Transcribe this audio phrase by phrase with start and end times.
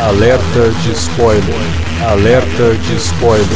[0.00, 1.42] Alerta de spoiler.
[2.08, 3.48] Alerta de spoiler.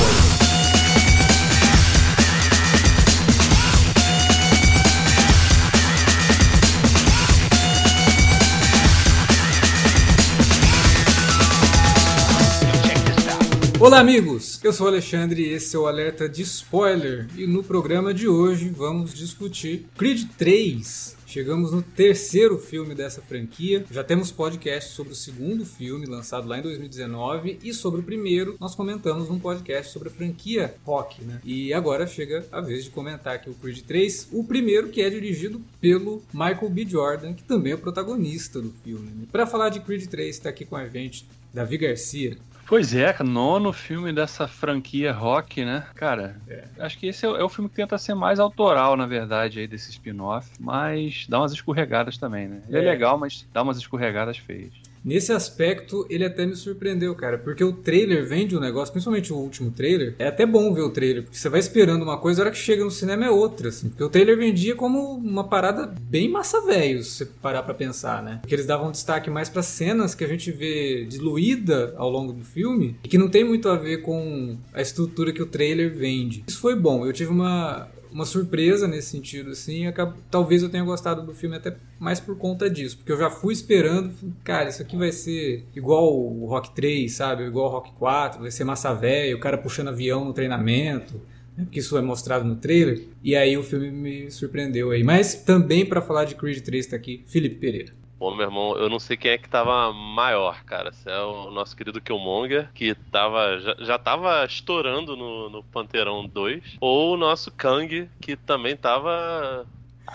[13.79, 14.59] Olá, amigos!
[14.65, 17.29] Eu sou o Alexandre e esse é o Alerta de Spoiler.
[17.37, 21.22] E no programa de hoje vamos discutir Creed 3.
[21.33, 23.87] Chegamos no terceiro filme dessa franquia.
[23.91, 28.55] Já temos podcast sobre o segundo filme, lançado lá em 2019, e sobre o primeiro
[28.61, 31.41] nós comentamos num podcast sobre a franquia Rock, né?
[31.43, 35.09] E agora chega a vez de comentar aqui o Creed 3, o primeiro que é
[35.09, 36.85] dirigido pelo Michael B.
[36.85, 39.27] Jordan, que também é protagonista do filme.
[39.33, 42.37] Para falar de Creed 3, está aqui com a gente Davi Garcia.
[42.73, 45.85] Pois é, nono filme dessa franquia rock, né?
[45.95, 46.65] Cara, é.
[46.79, 49.69] acho que esse é, é, o filme que tenta ser mais autoral, na verdade, aí
[49.69, 52.63] desse spin-off, mas dá umas escorregadas também, né?
[52.67, 54.73] Ele é, é legal, mas dá umas escorregadas feias.
[55.05, 59.37] Nesse aspecto, ele até me surpreendeu, cara, porque o trailer vende um negócio, principalmente o
[59.37, 60.15] último trailer.
[60.19, 62.59] É até bom ver o trailer, porque você vai esperando uma coisa, a hora que
[62.59, 63.89] chega no cinema é outra, assim.
[63.89, 68.23] Porque o trailer vendia como uma parada bem massa velho, se você parar pra pensar,
[68.23, 68.39] né?
[68.41, 72.45] Porque eles davam destaque mais para cenas que a gente vê diluída ao longo do
[72.45, 76.45] filme e que não tem muito a ver com a estrutura que o trailer vende.
[76.47, 77.05] Isso foi bom.
[77.05, 79.85] Eu tive uma uma surpresa nesse sentido, assim.
[80.31, 83.53] Talvez eu tenha gostado do filme até mais por conta disso, porque eu já fui
[83.53, 84.13] esperando,
[84.45, 87.45] cara, isso aqui vai ser igual o Rock 3, sabe?
[87.45, 91.21] Igual o Rock 4, vai ser massa velha, o cara puxando avião no treinamento.
[91.57, 91.65] Né?
[91.65, 93.03] Porque isso é mostrado no trailer.
[93.23, 95.05] E aí o filme me surpreendeu aí.
[95.05, 97.93] Mas também para falar de Creed 3 tá aqui Felipe Pereira.
[98.23, 100.93] Bom, meu irmão, eu não sei quem é que tava maior, cara.
[100.93, 106.25] Se é o nosso querido Killmonger, que tava, já, já tava estourando no, no Panteirão
[106.29, 109.67] 2, ou o nosso Kang, que também tava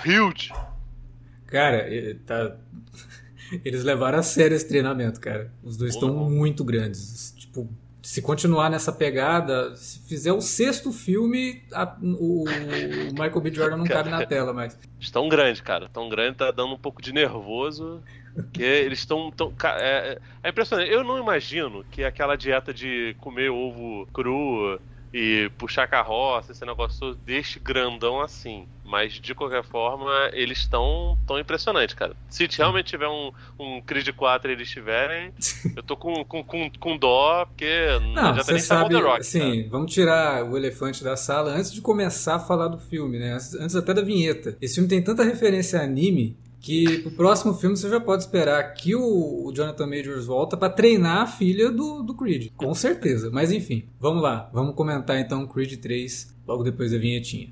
[0.06, 0.54] huge.
[1.48, 1.86] Cara,
[2.26, 2.56] tá...
[3.66, 5.52] eles levaram a sério esse treinamento, cara.
[5.62, 7.36] Os dois estão muito grandes.
[7.38, 7.70] Tipo,
[8.08, 12.46] se continuar nessa pegada, se fizer o sexto filme, a, o,
[13.12, 13.54] Michael B.
[13.54, 14.80] Jordan não cara, cabe na tela mais.
[14.98, 15.90] Estão grande, cara.
[15.92, 18.02] Tão grande, tá dando um pouco de nervoso.
[18.54, 19.30] Que eles estão.
[19.30, 20.90] Tão, é, é impressionante.
[20.90, 24.80] Eu não imagino que aquela dieta de comer ovo cru
[25.14, 28.68] e puxar carroça, esse negócio deste grandão assim.
[28.84, 32.16] Mas de qualquer forma, eles estão tão impressionantes, cara.
[32.30, 35.34] Se realmente tiver um, um Creed 4 e eles tiverem,
[35.76, 39.26] eu tô com, com, com, com dó, porque não, já tá nem sabe, The Rock.
[39.26, 39.70] Sim, tá?
[39.72, 43.34] vamos tirar o elefante da sala antes de começar a falar do filme, né?
[43.34, 44.58] Antes, antes até da vinheta.
[44.62, 48.74] Esse filme tem tanta referência a anime que pro próximo filme você já pode esperar
[48.74, 53.30] que o, Jonathan Majors volta para treinar a filha do, do Creed, com certeza.
[53.32, 57.50] Mas enfim, vamos lá, vamos comentar então Creed 3 logo depois da vinhetinha.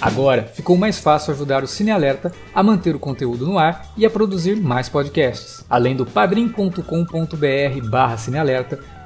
[0.00, 4.06] Agora ficou mais fácil ajudar o Cine Alerta a manter o conteúdo no ar e
[4.06, 5.62] a produzir mais podcasts.
[5.68, 8.78] Além do padrim.com.br/barra cinealerta,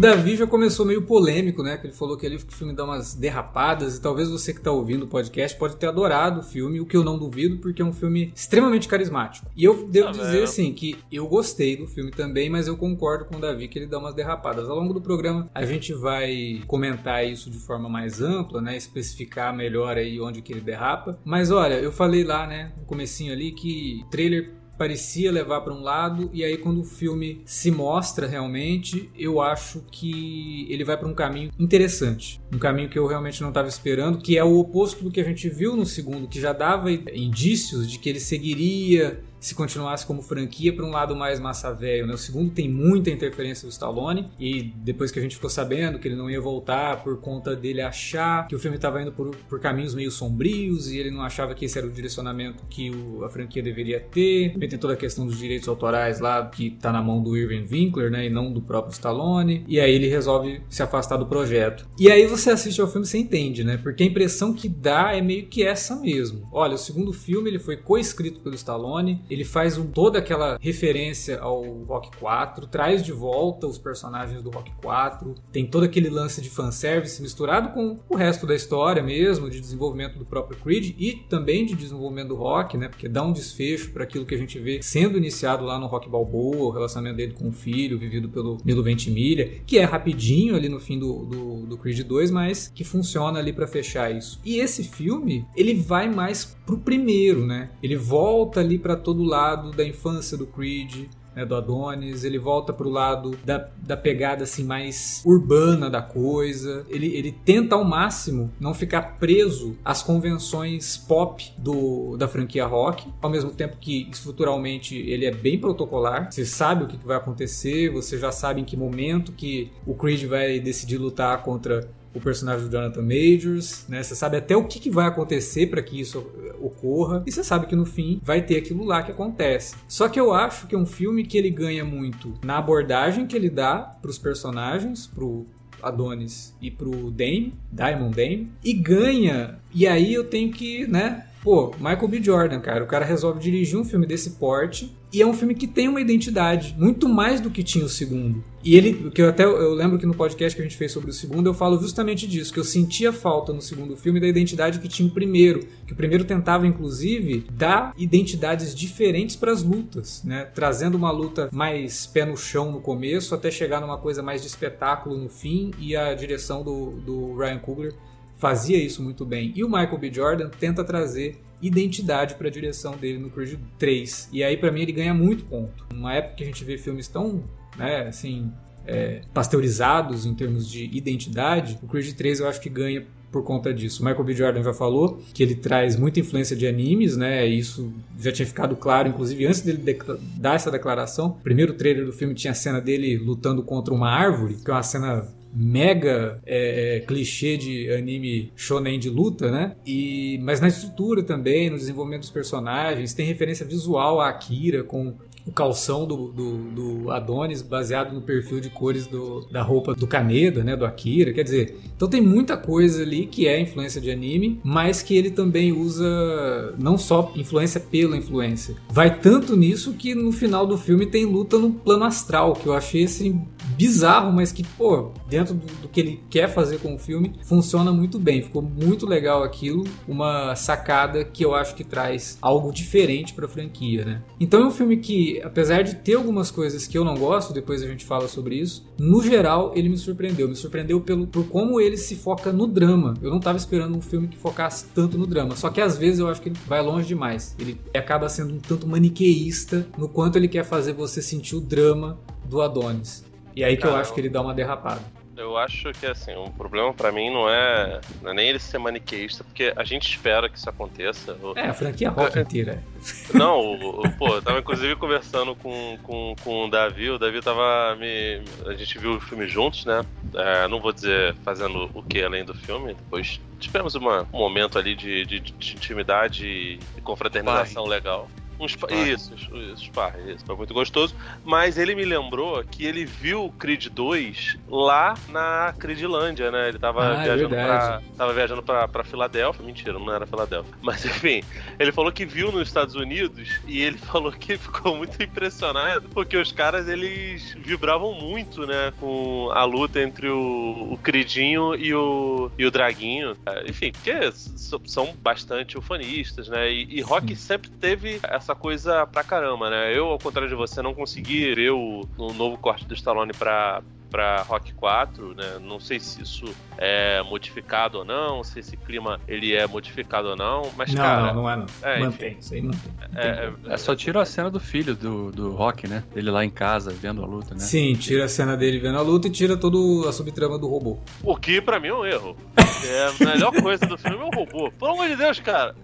[0.00, 1.76] Davi já começou meio polêmico, né?
[1.76, 4.72] Que ele falou que ali o filme dá umas derrapadas e talvez você que está
[4.72, 7.84] ouvindo o podcast pode ter adorado o filme, o que eu não duvido, porque é
[7.84, 9.46] um filme extremamente carismático.
[9.54, 13.26] E eu devo ah, dizer, assim, que eu gostei do filme também, mas eu concordo
[13.26, 14.70] com o Davi que ele dá umas derrapadas.
[14.70, 18.78] Ao longo do programa a gente vai comentar isso de forma mais ampla, né?
[18.78, 21.18] Especificar melhor aí onde que ele derrapa.
[21.22, 25.82] Mas olha, eu falei lá, né, no comecinho ali que trailer parecia levar para um
[25.82, 31.06] lado e aí quando o filme se mostra realmente, eu acho que ele vai para
[31.06, 35.04] um caminho interessante, um caminho que eu realmente não estava esperando, que é o oposto
[35.04, 39.22] do que a gente viu no segundo, que já dava indícios de que ele seguiria
[39.40, 42.14] se continuasse como franquia para um lado mais massa velho, né?
[42.14, 46.06] O segundo tem muita interferência do Stallone e depois que a gente ficou sabendo que
[46.06, 49.58] ele não ia voltar por conta dele achar que o filme estava indo por, por,
[49.58, 53.28] caminhos meio sombrios e ele não achava que esse era o direcionamento que o, a
[53.28, 54.52] franquia deveria ter.
[54.52, 57.66] Também tem toda a questão dos direitos autorais lá que tá na mão do Irving
[57.70, 59.64] Winkler, né, e não do próprio Stallone.
[59.66, 61.88] E aí ele resolve se afastar do projeto.
[61.98, 63.76] E aí você assiste ao filme e entende, né?
[63.76, 66.48] Porque a impressão que dá é meio que essa mesmo.
[66.52, 71.40] Olha, o segundo filme ele foi co-escrito pelo Stallone, ele faz um, toda aquela referência
[71.40, 76.40] ao Rock 4, traz de volta os personagens do Rock 4, tem todo aquele lance
[76.40, 81.12] de fanservice misturado com o resto da história mesmo, de desenvolvimento do próprio Creed e
[81.28, 82.88] também de desenvolvimento do Rock, né?
[82.88, 86.08] Porque dá um desfecho para aquilo que a gente vê sendo iniciado lá no Rock
[86.08, 90.68] Balboa, o relacionamento dele com o filho, vivido pelo Milo Ventimiglia, que é rapidinho ali
[90.68, 94.40] no fim do, do, do Creed 2, mas que funciona ali para fechar isso.
[94.44, 97.70] E esse filme, ele vai mais pro primeiro, né?
[97.82, 102.72] Ele volta ali para todo lado da infância do Creed, né, do Adonis, ele volta
[102.72, 106.84] pro lado da, da pegada assim mais urbana da coisa.
[106.88, 113.08] Ele, ele tenta ao máximo não ficar preso às convenções pop do, da franquia rock,
[113.20, 116.30] ao mesmo tempo que estruturalmente ele é bem protocolar.
[116.30, 120.24] Você sabe o que vai acontecer, você já sabe em que momento que o Creed
[120.24, 124.02] vai decidir lutar contra o personagem do Jonathan Majors, né?
[124.02, 126.26] Você sabe até o que, que vai acontecer para que isso
[126.60, 129.74] ocorra e você sabe que no fim vai ter aquilo lá que acontece.
[129.88, 133.36] Só que eu acho que é um filme que ele ganha muito na abordagem que
[133.36, 135.46] ele dá para os personagens, pro
[135.82, 139.58] Adonis e pro Dame, Diamond Dame, e ganha.
[139.72, 142.22] E aí eu tenho que, né, Pô, Michael B.
[142.22, 145.66] Jordan, cara, o cara resolve dirigir um filme desse porte e é um filme que
[145.66, 148.44] tem uma identidade, muito mais do que tinha o segundo.
[148.62, 151.10] E ele, que eu até eu lembro que no podcast que a gente fez sobre
[151.10, 154.78] o segundo, eu falo justamente disso, que eu sentia falta no segundo filme da identidade
[154.78, 160.22] que tinha o primeiro, que o primeiro tentava inclusive dar identidades diferentes para as lutas,
[160.24, 160.44] né?
[160.54, 164.48] Trazendo uma luta mais pé no chão no começo até chegar numa coisa mais de
[164.48, 167.94] espetáculo no fim e a direção do, do Ryan Coogler
[168.40, 169.52] fazia isso muito bem.
[169.54, 170.12] E o Michael B.
[170.12, 174.30] Jordan tenta trazer identidade para a direção dele no Creed 3.
[174.32, 175.86] E aí, para mim, ele ganha muito ponto.
[175.94, 177.44] Numa época que a gente vê filmes tão,
[177.76, 178.50] né, assim,
[178.86, 183.72] é, pasteurizados em termos de identidade, o Creed 3 eu acho que ganha por conta
[183.72, 184.02] disso.
[184.02, 184.34] O Michael B.
[184.34, 187.46] Jordan já falou que ele traz muita influência de animes, né?
[187.46, 189.98] Isso já tinha ficado claro, inclusive antes dele
[190.36, 191.28] dar essa declaração.
[191.28, 194.74] O primeiro trailer do filme tinha a cena dele lutando contra uma árvore, que é
[194.74, 199.76] uma cena mega é, é, clichê de anime shonen de luta, né?
[199.86, 205.14] E, mas na estrutura também, no desenvolvimento dos personagens, tem referência visual a Akira com
[205.46, 210.06] o calção do, do, do, Adonis baseado no perfil de cores do, da roupa do
[210.06, 214.10] Kaneda, né, do Akira, quer dizer, então tem muita coisa ali que é influência de
[214.10, 218.76] anime, mas que ele também usa não só influência pela influência.
[218.88, 222.74] Vai tanto nisso que no final do filme tem luta no plano astral, que eu
[222.74, 223.42] achei assim
[223.76, 227.92] bizarro, mas que, pô, dentro do, do que ele quer fazer com o filme, funciona
[227.92, 228.42] muito bem.
[228.42, 233.48] Ficou muito legal aquilo, uma sacada que eu acho que traz algo diferente para a
[233.48, 234.22] franquia, né?
[234.38, 237.82] Então é um filme que, apesar de ter algumas coisas que eu não gosto, depois
[237.82, 240.48] a gente fala sobre isso, no geral ele me surpreendeu.
[240.48, 243.14] Me surpreendeu pelo, por como ele se foca no drama.
[243.22, 245.56] Eu não estava esperando um filme que focasse tanto no drama.
[245.56, 247.54] Só que às vezes eu acho que ele vai longe demais.
[247.58, 252.18] Ele acaba sendo um tanto maniqueísta no quanto ele quer fazer você sentir o drama
[252.44, 253.29] do Adonis.
[253.54, 255.00] E aí que eu acho que ele dá uma derrapada.
[255.40, 258.76] Eu acho que assim, o problema para mim não é, não é nem ele ser
[258.76, 261.34] maniqueísta, porque a gente espera que isso aconteça.
[261.56, 262.84] É, a franquia rock é, inteira.
[263.32, 267.40] Não, o, o, pô, eu tava inclusive conversando com, com, com o Davi, o Davi
[267.40, 268.42] tava me.
[268.66, 270.04] A gente viu o filme juntos, né?
[270.34, 274.78] É, não vou dizer fazendo o que além do filme, depois tivemos uma, um momento
[274.78, 278.28] ali de, de, de intimidade e confraternização legal.
[278.60, 278.86] Um spa...
[278.92, 281.14] Isso, isso, Sparre, isso, foi muito gostoso.
[281.44, 286.68] Mas ele me lembrou que ele viu o Creed 2 lá na Creedlândia, né?
[286.68, 288.02] Ele tava ah, é viajando é pra.
[288.18, 289.64] Tava viajando pra, pra Filadélfia.
[289.64, 290.74] Mentira, não era Filadélfia.
[290.82, 291.42] Mas enfim,
[291.78, 296.36] ele falou que viu nos Estados Unidos e ele falou que ficou muito impressionado porque
[296.36, 298.92] os caras eles vibravam muito, né?
[299.00, 303.36] Com a luta entre o, o Creedinho e o, e o Draguinho.
[303.66, 306.70] Enfim, porque são bastante ufanistas, né?
[306.70, 309.96] E, e Rock sempre teve essa essa coisa pra caramba, né?
[309.96, 313.80] Eu, ao contrário de você, não consegui ver o, o novo corte do Stallone pra,
[314.10, 315.58] para Rock 4, né?
[315.60, 316.44] Não sei se isso
[316.76, 321.32] é modificado ou não, se esse clima ele é modificado ou não, mas não, cara,
[321.32, 321.66] não, não é não.
[321.82, 322.92] É, mantém, isso aí mantém.
[323.14, 326.02] É, é, é, só tira a cena do filho do, do Rock, né?
[326.14, 327.60] Ele lá em casa vendo a luta, né?
[327.60, 330.98] Sim, tira a cena dele vendo a luta e tira toda a subtrama do robô.
[331.22, 332.36] O que para mim é um erro.
[332.84, 334.72] é a melhor coisa do filme é o robô.
[334.72, 335.74] Pelo amor de Deus, cara.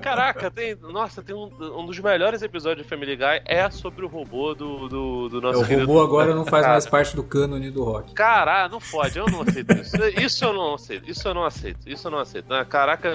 [0.00, 0.74] Caraca, tem.
[0.74, 4.88] Nossa, tem um, um dos melhores episódios de Family Guy é sobre o robô do,
[4.88, 7.84] do, do nosso É, o robô agora não faz Cara, mais parte do cânone do
[7.84, 8.14] rock.
[8.14, 9.96] Caralho, não pode, eu não aceito isso.
[10.20, 12.52] Isso eu não aceito, isso eu não aceito, isso eu não aceito.
[12.52, 13.12] Ah, Caraca,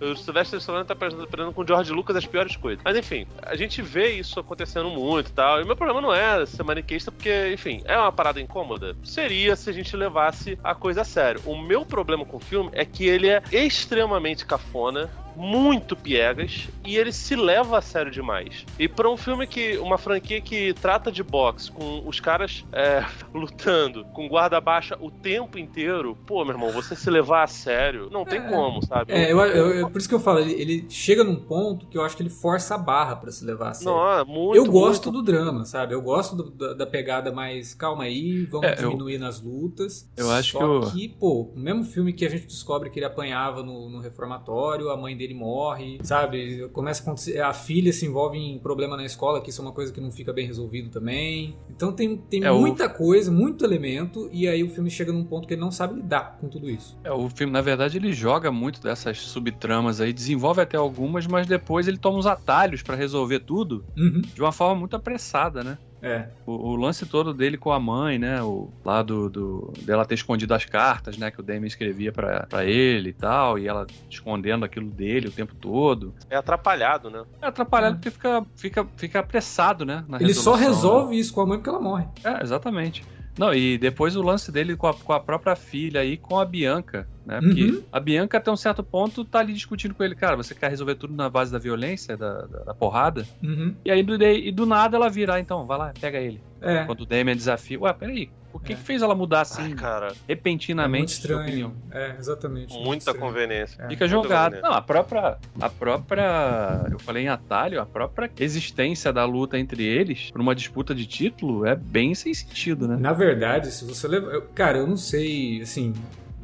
[0.00, 2.82] o Sylvester Stallone tá aprendendo com o George Lucas as piores coisas.
[2.84, 5.60] Mas enfim, a gente vê isso acontecendo muito e tal.
[5.60, 8.96] E o meu problema não é ser maniqueísta, porque, enfim, é uma parada incômoda.
[9.04, 11.40] Seria se a gente levasse a coisa a sério.
[11.44, 15.10] O meu problema com o filme é que ele é extremamente cafona.
[15.36, 18.64] Muito piegas e ele se leva a sério demais.
[18.78, 19.76] E pra um filme que.
[19.78, 25.10] Uma franquia que trata de boxe com os caras é, lutando com guarda baixa o
[25.10, 28.48] tempo inteiro, pô, meu irmão, você se levar a sério, não tem É.
[28.48, 29.12] como, sabe?
[29.12, 31.96] É, eu, eu- eu- por isso que eu falo, ele, ele chega num ponto que
[31.98, 33.92] eu acho que ele força a barra pra se levar a sério.
[33.94, 34.56] Não, é muito.
[34.56, 35.24] eu gosto muito.
[35.24, 35.94] do drama, sabe?
[35.94, 40.10] Eu gosto do- da, da pegada mais calma aí, vamos É, eu- diminuir nas lutas.
[40.16, 42.98] eu acho Só que o- que, pô, o mesmo filme que a gente descobre que
[42.98, 46.68] ele apanhava no, no reformatório, a mãe dele morre, sabe?
[46.72, 49.72] Começa a acontecer, a filha se envolve em problema na escola, que isso é uma
[49.72, 51.56] coisa que não fica bem resolvido também.
[51.70, 55.24] Então tem, tem É, o- muita coisa, muito elemento, e aí o filme chega num
[55.24, 56.98] ponto que ele não sabe lidar com tudo isso.
[57.04, 61.46] É, o filme, na verdade, ele joga muito dessas subtramas aí, desenvolve até algumas, mas
[61.46, 64.20] depois ele toma uns atalhos pra resolver tudo Uhum.
[64.22, 65.78] de uma forma muito apressada, né?
[66.04, 66.28] É.
[66.46, 68.42] O, o lance todo dele com a mãe, né?
[68.42, 71.30] O, lá do, do- dela ter escondido as cartas, né?
[71.30, 75.32] Que o Damien escrevia pra, pra ele e tal, e ela escondendo aquilo dele o
[75.32, 76.14] tempo todo.
[76.28, 77.22] É atrapalhado, né?
[77.40, 80.04] É atrapalhado porque fica, fica, fica apressado, né?
[80.08, 82.04] na Ele só resolução, resolve isso com a mãe porque ela morre.
[82.22, 82.36] né?
[82.38, 83.04] É, exatamente.
[83.38, 86.44] Não, e depois o lance dele com a, com a própria filha e com a
[86.44, 87.40] Bianca, né?
[87.40, 87.82] Porque Uhum.
[87.92, 90.94] a Bianca, até um certo ponto, tá ali discutindo com ele, cara, você quer resolver
[90.96, 93.26] tudo na base da violência, da, da, da porrada?
[93.42, 93.74] Uhum.
[93.84, 96.40] E aí, do, e do nada, ela vira, ah, então, vai lá, pega ele.
[96.60, 96.84] É.
[96.84, 98.76] Quando o Damien desafia, ué, peraí, por que, É.
[98.76, 101.40] que fez ela mudar assim, Ai, cara, É muito repentinamente estranho.
[101.42, 101.74] opinião?
[101.90, 102.72] É, exatamente.
[102.72, 103.20] muito muita estranho.
[103.20, 103.82] conveniência.
[103.82, 103.88] É.
[103.88, 104.60] Fica conveniência.
[104.62, 105.36] Não, a própria.
[105.60, 106.86] A própria.
[106.90, 111.06] Eu falei em atalho, a própria existência da luta entre eles, por uma disputa de
[111.06, 112.96] título, é bem sem sentido, né?
[112.98, 114.30] Na verdade, se você leva.
[114.30, 115.92] eu- Cara, eu não sei, assim.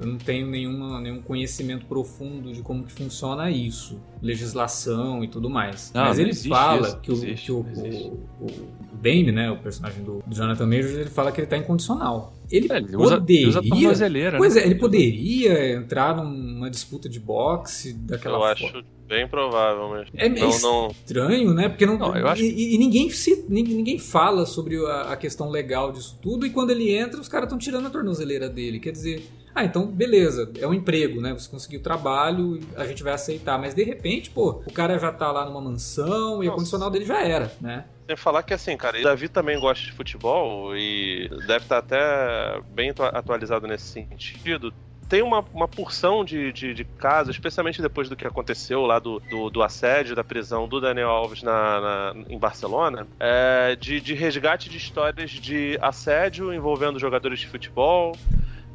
[0.00, 5.50] Eu não tenho nenhuma, nenhum conhecimento profundo de como que funciona isso, legislação e tudo
[5.50, 5.92] mais.
[5.94, 8.68] Não, Mas não ele fala isso, que, o, existe, que o, não o, o
[9.00, 12.32] Dame, né, o personagem do, do Jonathan Majors, ele fala que ele tá incondicional.
[12.50, 13.48] Ele É, ele usa, poderia.
[13.48, 14.38] usa tornozeleira.
[14.38, 14.62] Pois né?
[14.62, 18.78] é, ele poderia entrar numa disputa de boxe daquela Eu forma.
[18.78, 20.08] acho bem provável, mas.
[20.14, 20.88] É meio não, não.
[20.90, 21.68] estranho, né?
[21.68, 25.16] Porque não, Não, eu acho- e, e- ninguém se ninguém, ninguém fala sobre a, a
[25.16, 28.78] questão legal disso tudo e quando ele entra os caras estão tirando a tornozeleira dele.
[28.80, 31.32] Quer dizer, ah, então beleza, é um emprego, né?
[31.32, 33.58] Você conseguiu trabalho, a gente vai aceitar.
[33.58, 37.04] Mas de repente, pô, o cara já tá lá numa mansão e o condicional dele
[37.04, 37.84] já era, né?
[38.06, 42.60] Sem falar que assim, cara, o Davi também gosta de futebol e deve estar até
[42.74, 44.72] bem atua- atualizado nesse sentido.
[45.08, 49.18] Tem uma, uma porção de, de, de casos, especialmente depois do que aconteceu lá do,
[49.28, 54.14] do, do assédio, da prisão do Daniel Alves na, na- em Barcelona, é, de, de
[54.14, 58.12] resgate de histórias de assédio envolvendo jogadores de futebol,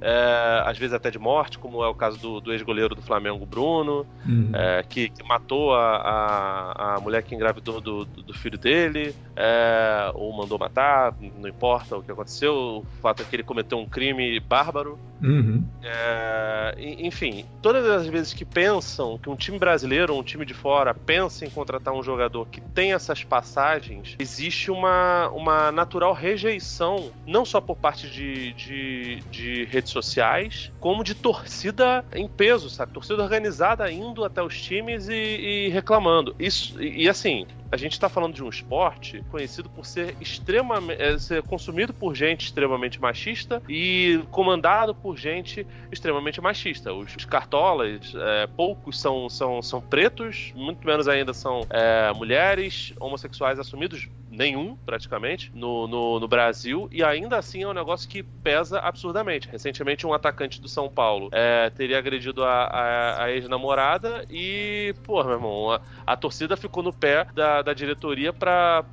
[0.08, 3.44] é, às vezes até de morte, como é o caso do, do ex-goleiro do Flamengo,
[3.44, 4.06] Bruno
[4.54, 9.16] é, que, que matou a, a, a mulher que engravidou do, do, do filho dele,
[9.36, 13.80] é, ou mandou matar, não importa o que aconteceu, o fato é que ele cometeu
[13.80, 15.00] um crime bárbaro.
[15.22, 15.66] Uhum.
[15.84, 20.54] É, enfim, todas as vezes que pensam que um time brasileiro ou um time de
[20.54, 27.12] fora pensa em contratar um jogador que tem essas passagens, existe uma, uma natural rejeição,
[27.26, 32.94] não só por parte de, de, de redes sociais, como de torcida em peso, sabe?
[32.94, 36.36] Torcida organizada indo até os times e, e reclamando.
[36.38, 41.02] Isso, e, e assim, a gente está falando de um esporte conhecido por ser extremamente
[41.02, 46.94] é, ser consumido por gente extremamente machista e comandado por gente extremamente machista.
[46.94, 52.94] Os, os cartolas, é, poucos são, são, são pretos, muito menos ainda são é, mulheres,
[53.00, 58.22] homossexuais assumidos, nenhum praticamente, no, no, no Brasil, e ainda assim é um negócio que
[58.24, 59.48] pesa absurdamente.
[59.52, 65.24] Recentemente, um atacante do São Paulo é, teria agredido a, a, a ex-namorada e, pô,
[65.24, 68.84] meu irmão, a, a torcida ficou no pé da, da diretoria para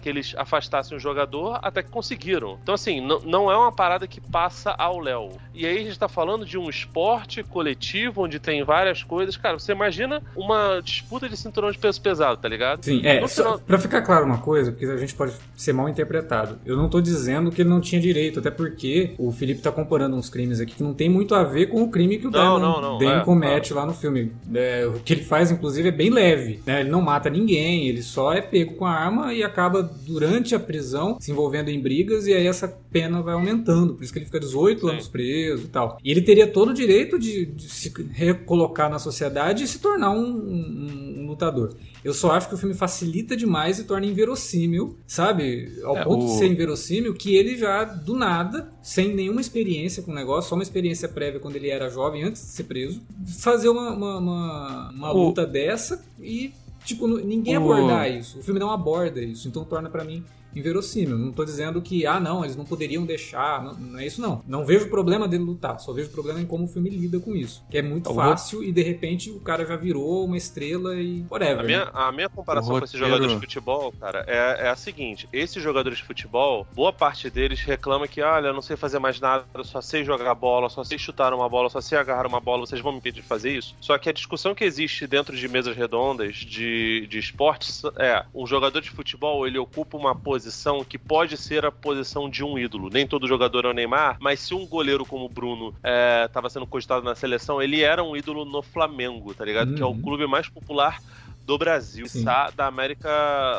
[0.00, 2.58] que eles afastassem o jogador, até que conseguiram.
[2.62, 5.30] Então, assim, não- é uma parada que passa ao Léo.
[5.54, 9.36] E aí a gente tá falando de um esporte coletivo, onde tem várias coisas.
[9.36, 12.84] Cara, você imagina uma disputa de cinturão de peso pesado, tá ligado?
[12.84, 15.88] Sim, é, No final- pra ficar claro uma coisa, porque a gente pode ser mal
[15.88, 16.58] interpretado.
[16.66, 20.16] Eu não tô dizendo que ele não tinha direito, até porque o Felipe tá comparando
[20.16, 22.58] uns crimes aqui que não tem muito a ver com o crime que o Não,
[22.58, 24.32] não, não, é, comete lá no filme.
[24.54, 26.60] É, o que ele faz, inclusive, é bem leve.
[26.66, 26.80] né?
[26.80, 30.60] Ele não mata ninguém, ele só é pego com a arma e acaba, durante a
[30.60, 33.94] prisão, se envolvendo em brigas, e aí essa pena vai aumentando.
[33.94, 34.90] Por isso que ele fica 18 Sim.
[34.90, 35.98] anos preso e tal.
[36.04, 40.10] E ele teria todo o direito de, de se recolocar na sociedade e se tornar
[40.10, 41.74] um, um- um lutador.
[42.04, 45.72] Eu só acho que o filme facilita demais e torna inverossímil, sabe?
[45.84, 50.02] Ao É, ponto o- de ser inverossímil que ele já, do nada, sem nenhuma experiência
[50.02, 53.00] com o negócio, só uma experiência prévia quando ele era jovem, antes de ser preso,
[53.38, 56.52] fazer uma, uma, uma, uma O- luta dessa e,
[56.84, 58.40] tipo, ninguém O- abordar isso.
[58.40, 61.16] O filme não aborda isso, então torna pra mim inverossímil.
[61.18, 63.62] Não tô dizendo que, ah, não, eles não poderiam deixar.
[63.62, 64.42] Não, não é isso, não.
[64.46, 67.64] Não vejo problema dele lutar, só vejo problema em como o filme lida com isso.
[67.70, 71.58] Que é muito fácil e de repente o cara já virou uma estrela e whatever.
[71.58, 71.66] A né?
[71.66, 75.62] minha, a minha comparação com esses jogadores de futebol, cara, é, é a seguinte: esses
[75.62, 79.44] jogadores de futebol, boa parte deles reclama que, olha, eu não sei fazer mais nada,
[79.54, 82.66] eu só sei jogar bola, só sei chutar uma bola, só sei agarrar uma bola,
[82.66, 83.76] vocês vão me impedir de fazer isso?
[83.80, 88.46] Só que a discussão que existe dentro de mesas redondas de, de esportes é: um
[88.46, 90.41] jogador de futebol ele ocupa uma posição
[90.88, 92.88] que pode ser a posição de um ídolo.
[92.90, 95.74] Nem todo jogador é o Neymar, mas se um goleiro como o Bruno
[96.26, 99.72] estava sendo cogitado na seleção, ele era um ídolo no Flamengo, tá ligado?
[99.72, 100.02] Que é o Uhum.
[100.02, 101.00] clube mais popular
[101.44, 102.22] do Brasil, Sim.
[102.22, 103.10] sa- da América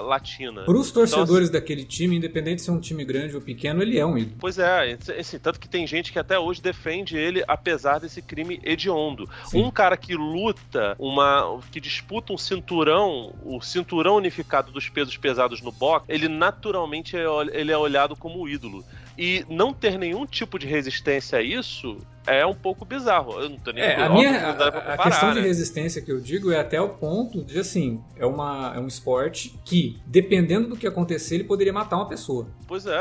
[0.02, 0.64] Latina.
[0.64, 3.98] Para os torcedores Então, daquele time, independente se é um time grande ou pequeno, ele
[4.00, 4.38] é um ídolo.
[4.40, 8.60] Pois é, assim, tanto que tem gente que até hoje defende ele apesar desse crime
[8.64, 9.30] hediondo.
[9.46, 9.62] Sim.
[9.64, 15.62] Um cara que luta, uma que disputa um cinturão, o cinturão unificado dos pesos pesados
[15.62, 18.84] no boxe, ele naturalmente é, ele é olhado como ídolo.
[19.18, 23.40] E não ter nenhum tipo de resistência a isso é um pouco bizarro.
[23.42, 25.48] Eu não tô nem É, a óbvio minha a, a comparar, questão de né?
[25.48, 29.60] resistência que eu digo é até o ponto de assim, é, uma, é um esporte
[29.66, 32.48] que, dependendo do que acontecer, ele poderia matar uma pessoa.
[32.68, 32.98] Pois é,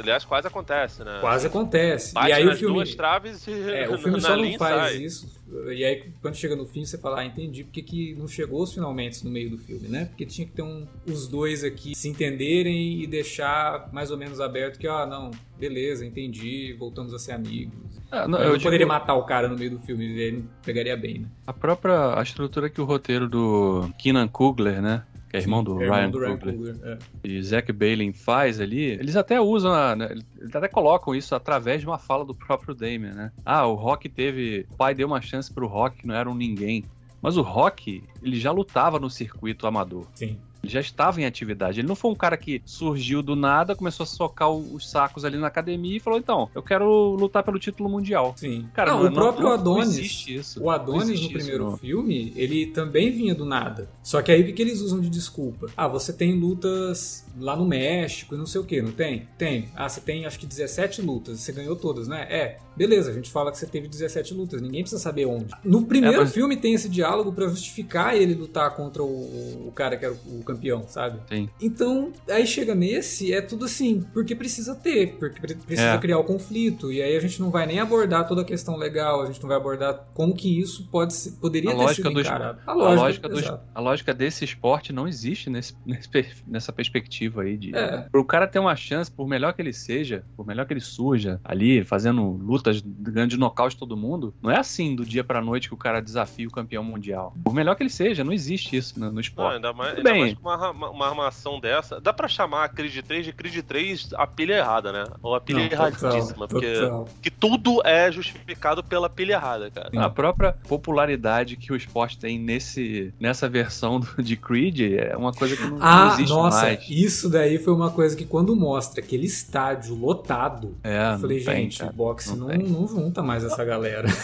[0.00, 1.18] aliás, quase acontece, né?
[1.20, 2.12] Quase acontece.
[2.14, 4.96] Bate e aí o filme duas traves e É, o filme só não faz sai.
[4.96, 5.36] isso.
[5.72, 8.74] E aí, quando chega no fim, você fala, ah, entendi porque que não chegou os
[8.74, 10.06] finalmente no meio do filme, né?
[10.06, 14.40] Porque tinha que ter um, os dois aqui se entenderem e deixar mais ou menos
[14.40, 17.74] aberto que, ah, não, beleza, entendi, voltamos a ser amigos.
[18.10, 20.96] Ah, não, eu não digo, poderia matar o cara no meio do filme, ele pegaria
[20.96, 21.28] bem, né?
[21.46, 25.02] a própria a estrutura que o roteiro do Keenan Coogler, né?
[25.28, 26.36] Que é irmão do É, irmão Ryan do Ryan.
[26.38, 26.98] Coogler, é.
[27.24, 30.08] e Zack Bailey faz ali, eles até usam, né,
[30.40, 33.32] eles até colocam isso através de uma fala do próprio Damien, né?
[33.44, 36.34] Ah, o Rock teve, o pai deu uma chance pro Rock, que não era um
[36.34, 36.84] ninguém.
[37.20, 40.06] Mas o Rock, ele já lutava no circuito amador.
[40.14, 40.38] Sim.
[40.66, 41.80] Ele já estava em atividade.
[41.80, 45.38] Ele não foi um cara que surgiu do nada, começou a socar os sacos ali
[45.38, 48.34] na academia e falou: então, eu quero lutar pelo título mundial.
[48.36, 48.66] Sim.
[48.74, 49.88] Cara, não, não- o próprio não- não Adonis.
[49.90, 50.62] existe isso.
[50.62, 51.76] O Adonis Não no isso, primeiro não.
[51.76, 53.88] filme, ele também vinha do nada.
[54.02, 55.68] Só que aí o que eles usam de desculpa?
[55.76, 59.28] Ah, você tem lutas lá no México e não sei o que, não tem?
[59.38, 59.68] Tem.
[59.76, 62.26] Ah, você tem acho que 17 lutas, você ganhou todas, né?
[62.30, 62.58] É.
[62.76, 65.46] Beleza, a gente fala que você teve 17 lutas, ninguém precisa saber onde.
[65.64, 69.72] No primeiro É, mas- filme tem esse diálogo pra justificar ele lutar contra o, o
[69.74, 70.55] cara que era o, o campeão,
[70.88, 71.18] sabe?
[71.28, 71.48] Sim.
[71.60, 75.98] Então, aí chega nesse, é tudo assim, porque precisa ter, porque pre- precisa É.
[75.98, 79.22] criar o conflito, e aí a gente não vai nem abordar toda a questão legal,
[79.22, 82.20] a gente não vai abordar como que isso pode ser, poderia A ter lógica sido
[82.20, 82.60] encarado.
[82.66, 86.08] A A lógica, lógica, dos- a lógica desse esporte não existe nesse, nesse
[86.46, 87.74] nessa perspectiva aí de.
[87.76, 88.06] É.
[88.10, 91.40] Pro cara ter uma chance, por melhor que ele seja, por melhor que ele surja
[91.44, 95.68] ali, fazendo lutas ganhando de nocaute todo mundo, não é assim do dia pra noite
[95.68, 97.34] que o cara desafia o campeão mundial.
[97.44, 99.56] Por melhor que ele seja, não existe isso no, no Não, esporte.
[99.56, 100.20] ainda mais, ainda bem.
[100.20, 102.00] mais uma, uma, armação dessa.
[102.00, 105.04] Dá pra chamar a Creed 3 de Creed 3 a pilha errada, né?
[105.22, 106.46] Ou a pilha Não, total, erradíssima.
[106.48, 107.08] Porque total.
[107.22, 109.90] que tudo é justificado pela pilha errada, cara.
[109.90, 109.98] Sim.
[109.98, 115.32] A própria popularidade que o esporte tem nesse, nessa versão do- de Creed é uma
[115.32, 116.86] coisa que não, não Ah, existe nossa, mais.
[116.88, 121.44] isso daí foi uma coisa que quando mostra aquele estádio lotado, É, eu falei, não
[121.46, 121.92] tem, gente, cara.
[121.92, 122.58] boxe não não, tem.
[122.58, 124.08] não junta mais essa galera.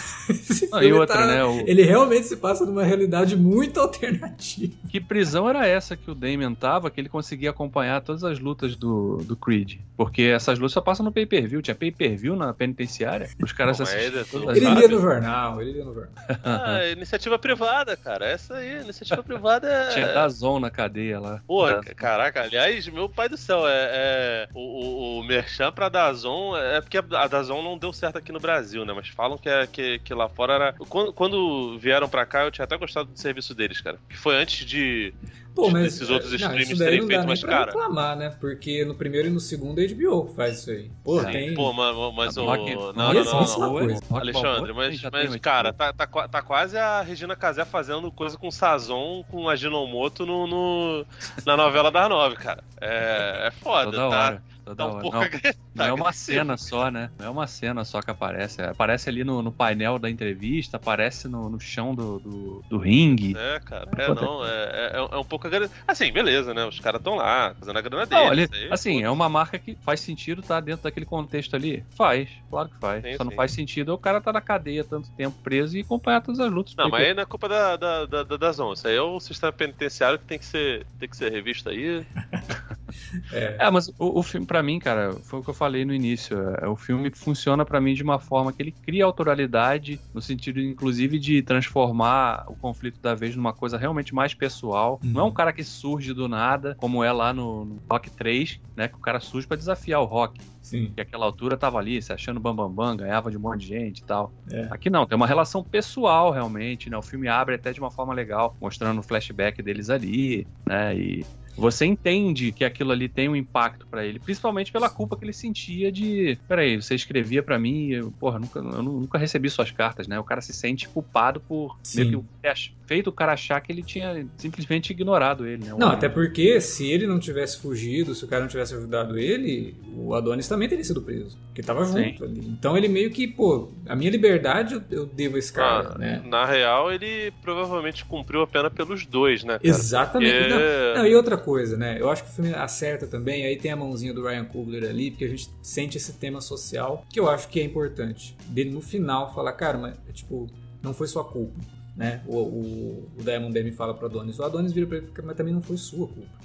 [0.71, 1.43] Não, e outra, tá- né?
[1.43, 4.73] o- Ele realmente se passa numa realidade muito alternativa.
[4.89, 8.75] Que prisão era essa que o Damien tava, que ele conseguia acompanhar todas as lutas
[8.75, 9.79] do, do Creed?
[9.97, 11.61] Porque essas lutas só passam no pay-per-view.
[11.61, 13.29] Tinha pay-per-view na penitenciária.
[13.41, 16.13] Os caras assistiam ele- todas Ele lia no jornal, ele lia no jornal.
[16.43, 18.25] Ah, iniciativa privada, cara.
[18.25, 19.89] Essa aí, iniciativa privada é.
[19.89, 21.41] Tinha Dazon na cadeia lá.
[21.47, 25.89] Porra, Da- caraca, aliás, meu pai do céu, é, é- o, o, o Merchan pra
[25.89, 28.93] Dazon, é porque a Dazon não deu certo aqui no Brasil, né?
[28.93, 30.73] Mas falam que, é, que, que lá fora era.
[30.73, 33.97] Quando, quando vieram pra cá, eu tinha até gostado do serviço deles, cara.
[34.09, 35.13] Que foi antes de.
[35.55, 37.65] Pô, mas desses outros não, streams isso daí terem não feito, pra cara.
[37.71, 38.35] reclamar, né?
[38.39, 40.91] Porque no primeiro e no segundo a HBO faz isso aí.
[41.03, 41.31] Pô, Sim.
[41.31, 41.53] tem...
[41.53, 42.45] Pô, mas, mas o.
[42.45, 44.17] Rock- Não, não, não, não.
[44.17, 49.23] Alexandre, mas, mas cara, tá, tá, tá quase a Regina Casé fazendo coisa com Sazon,
[49.29, 51.05] com a Ginomoto no, no-
[51.45, 52.63] na novela das nove, cara.
[52.81, 54.75] É, é foda, Toda tá?
[54.75, 55.23] Tá um pouco Não,
[55.75, 57.09] Não tá é uma cena só, né?
[57.17, 58.61] Não é uma cena só que aparece.
[58.61, 62.77] É, Aparece ali no, no painel da entrevista, aparece no, no chão do, do, do
[62.77, 63.35] ringue.
[63.37, 63.89] É, cara.
[63.97, 65.73] É, não, é, é, é um pouco agressivo.
[65.87, 66.65] Assim, beleza, né?
[66.65, 68.23] Os caras estão lá, fazendo a grana deles.
[68.25, 69.03] Não, ele, aí, assim, foda-se.
[69.03, 71.83] é uma marca que faz sentido estar dentro daquele contexto ali?
[71.95, 73.03] Faz, claro que faz.
[73.03, 73.37] Sim, Só não sim.
[73.37, 76.73] faz sentido o cara tá na cadeia tanto tempo preso e acompanhar todas as lutas.
[76.77, 78.51] Não, Porque- mas aí não é culpa da, da, da, da.
[78.73, 82.05] Isso aí é o sistema penitenciário que tem que ser, tem que ser revisto aí.
[83.31, 83.57] É.
[83.59, 86.37] É, mas o, o filme, pra mim, cara, foi o que eu falei no início.
[86.61, 90.61] É, o filme funciona pra mim de uma forma que ele cria autoralidade, no sentido,
[90.61, 94.99] inclusive, de transformar o conflito da vez numa coisa realmente mais pessoal.
[95.03, 95.09] Uhum.
[95.09, 98.61] Não é um cara que surge do nada, como é lá no, no Rock 3,
[98.75, 98.87] né?
[98.87, 100.39] Que o cara surge pra desafiar o Rock.
[100.61, 100.91] Sim.
[100.93, 103.67] Que aquela altura tava ali, se achando bambambam, bam, bam, ganhava de um monte de
[103.69, 104.31] gente e tal.
[104.51, 104.67] É.
[104.69, 106.97] Aqui não, tem uma relação pessoal realmente, né?
[106.97, 110.95] O filme abre até de uma forma legal, mostrando o flashback deles ali, né?
[110.95, 115.23] E você entende que aquilo ali tem um impacto pra ele, principalmente pela culpa que
[115.25, 119.17] ele sentia de, peraí, você escrevia pra mim, e eu, porra, nunca, eu nu- nunca
[119.17, 120.19] recebi suas cartas, né?
[120.19, 122.05] O cara se sente culpado por Sim.
[122.05, 125.73] meio que feito o cara achar que ele tinha simplesmente ignorado ele, né?
[125.77, 129.75] Não, até porque se ele não tivesse fugido, se o cara não tivesse ajudado ele,
[129.95, 131.37] o Adonis também teria sido preso.
[131.47, 132.09] Porque tava Sim.
[132.09, 132.41] junto ali.
[132.45, 135.97] Então ele meio que, pô, a minha liberdade eu, eu devo a esse cara, Ah,
[135.97, 136.21] né?
[136.25, 139.53] Na real, ele provavelmente cumpriu a pena pelos dois, né?
[139.59, 139.67] Cara?
[139.67, 140.33] Exatamente.
[140.33, 141.97] Porque- Não, não, e outra coisa, né?
[141.99, 145.11] Eu acho que o filme acerta também, aí tem a mãozinha do Ryan Coogler ali,
[145.11, 148.35] porque a gente sente esse tema social, que eu acho que é importante.
[148.47, 150.47] Dele no final falar, cara, mas tipo,
[150.81, 151.59] não foi sua culpa,
[151.95, 152.21] né?
[152.27, 155.53] O, o, o Diamond Demi fala pro Adonis, o Adonis vira pra ele, mas também
[155.53, 156.43] não foi sua culpa.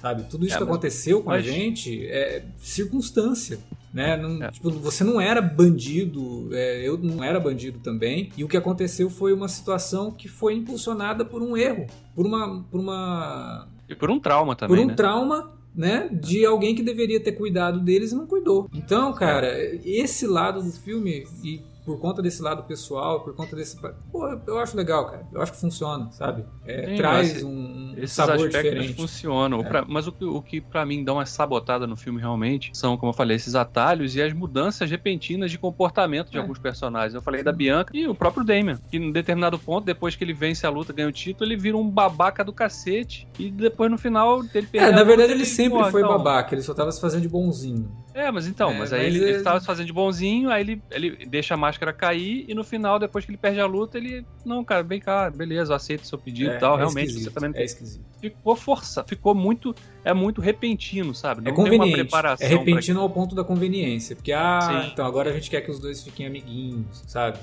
[0.00, 0.22] Sabe?
[0.30, 3.58] Tudo isso É, que aconteceu com a gente é circunstância.
[3.92, 4.16] Né?
[4.16, 4.50] Não- É.
[4.52, 9.10] tipo, você não era bandido, é, eu não era bandido também, e o que aconteceu
[9.10, 14.10] foi uma situação que foi impulsionada por um erro, por uma, por uma E por
[14.10, 14.94] um trauma também, por um né?
[14.94, 18.68] trauma, né, de alguém que deveria ter cuidado deles e não cuidou.
[18.72, 19.52] Então, cara,
[19.84, 23.76] esse lado do filme e por conta desse lado pessoal, por conta desse,
[24.12, 25.26] pô, eu acho legal, cara.
[25.32, 26.44] Eu acho que funciona, sabe?
[26.66, 28.94] É, Sim, traz esse- um, um Esses sabor diferente.
[28.94, 29.60] funcionam.
[29.60, 29.64] É.
[29.64, 32.96] Pra- mas o que, o que para mim dá uma sabotada no filme realmente são,
[32.96, 36.40] como eu falei, esses atalhos e as mudanças repentinas de comportamento de É.
[36.40, 37.14] alguns personagens.
[37.14, 40.32] Eu falei da Bianca e o próprio Damien, que em determinado ponto, depois que ele
[40.34, 43.98] vence a luta, ganha o título, ele vira um babaca do cacete e depois no
[43.98, 46.92] final dele É, perder na verdade luta, ele sempre foi então- babaca, ele só tava
[46.92, 47.90] se fazendo de bonzinho.
[48.12, 50.50] É, mas então, É, mas aí mas ele, é- ele tava se fazendo de bonzinho,
[50.50, 53.66] aí ele, ele deixa a máscara cair e no final, depois que ele perde a
[53.66, 56.78] luta, ele, não, cara, vem cá, beleza, aceito o seu pedido É, e tal, é
[56.78, 58.04] realmente, você também é esquisito.
[58.20, 61.40] ficou força, ficou muito, é muito repentino, sabe?
[61.40, 61.92] É Não tem uma conveniente.
[62.02, 62.44] preparação.
[62.46, 64.16] É repentino ao ponto da conveniência.
[64.16, 64.90] Porque, ah, Sim.
[64.92, 67.38] então agora a gente quer que os dois fiquem amiguinhos, sabe?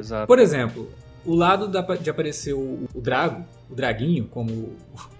[0.00, 0.26] Exato.
[0.26, 0.90] Por exemplo,
[1.30, 4.50] o lado da- de aparecer o, o Drago, o Draguinho, como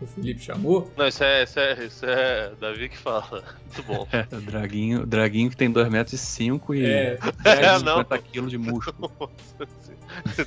[0.00, 3.44] o, Felipe chamou, Não, isso é, isso é, isso é Davi que fala.
[3.66, 4.08] Muito bom.
[4.12, 7.98] É, o draguinho, o draguinho que tem 2,5 metros e, cinco e é, É, não.
[7.98, 9.10] 50 quilos de músculo.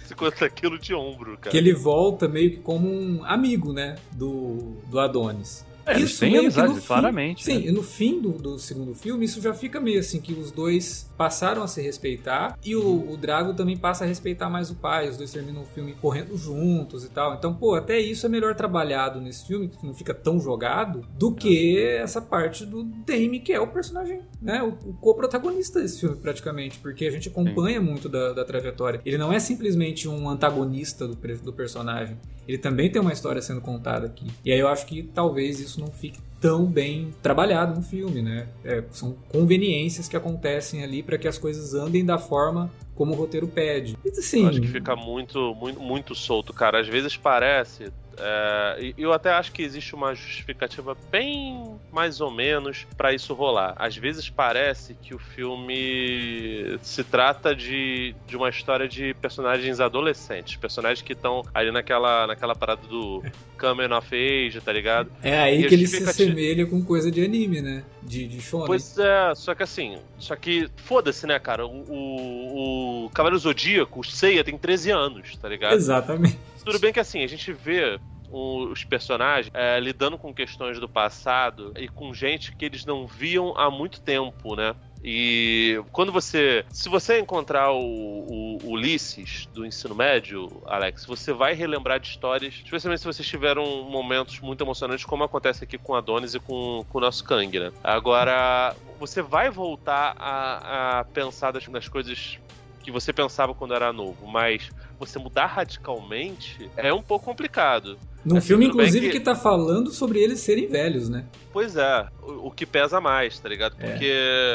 [0.07, 1.51] 50 quilos de ombro, cara.
[1.51, 5.65] que ele volta meio que como um amigo, né, do, do Adonis.
[5.85, 7.65] É, meio que amizade, fim- claramente, Sim, né?
[7.67, 11.09] e no fim do, do segundo filme, isso já fica meio assim, que os dois
[11.21, 15.07] passaram a se respeitar e o, o Drago também passa a respeitar mais o pai.
[15.07, 17.35] Os dois terminam o filme correndo juntos e tal.
[17.35, 21.31] Então, pô, até isso é melhor trabalhado nesse filme, que não fica tão jogado, do
[21.31, 24.63] que essa parte do Dame, que é o personagem, né?
[24.63, 28.99] O, o co-protagonista desse filme, praticamente, porque a gente acompanha muito da, da trajetória.
[29.05, 32.17] Ele não é simplesmente um antagonista do, do personagem.
[32.47, 34.25] Ele também tem uma história sendo contada aqui.
[34.43, 38.47] E aí eu acho que talvez isso não fique tão bem trabalhado no filme, né?
[38.65, 43.15] É, são conveniências que acontecem ali para que as coisas andem da forma como o
[43.15, 43.95] roteiro pede.
[44.05, 46.81] Assim, Eu acho que fica muito, muito, muito solto, cara.
[46.81, 47.91] Às vezes parece.
[48.21, 53.73] É, eu até acho que existe uma justificativa bem mais ou menos pra isso rolar.
[53.77, 60.55] Às vezes parece que o filme se trata de, de uma história de personagens adolescentes,
[60.55, 63.23] personagens que estão ali naquela, naquela parada do
[63.59, 65.11] Coming of Age, tá ligado?
[65.23, 67.83] é aí e que ele se assemelha com coisa de anime, né?
[68.01, 68.67] De, de shonen.
[68.67, 71.65] Pois é, só que assim, só que foda-se, né, cara?
[71.65, 75.73] O, o, o Cavaleiro Zodíaco, o Seiya, tem 13 anos, tá ligado?
[75.73, 76.37] Exatamente.
[76.63, 77.99] Tudo bem que assim, a gente vê
[78.31, 83.53] os personagens é, lidando com questões do passado e com gente que eles não viam
[83.57, 84.73] há muito tempo, né?
[85.03, 86.63] E quando você.
[86.69, 92.53] Se você encontrar o, o, Ulisses do ensino médio, Alex, você vai relembrar de histórias,
[92.63, 96.97] especialmente se vocês tiveram momentos muito emocionantes, como acontece aqui com Adonis e com, com
[96.99, 97.71] o nosso Kang, né?
[97.83, 102.39] Agora, você vai voltar a, a pensar das, das coisas
[102.81, 108.01] que você pensava quando era novo, mas você mudar radicalmente é um pouco complicado.
[108.23, 109.19] Num Assim, filme, inclusive, que- que...
[109.19, 111.25] tá falando sobre eles serem velhos, né?
[111.51, 113.75] Pois é, o, o que pesa mais, tá ligado?
[113.79, 113.89] É.
[113.89, 114.13] Porque,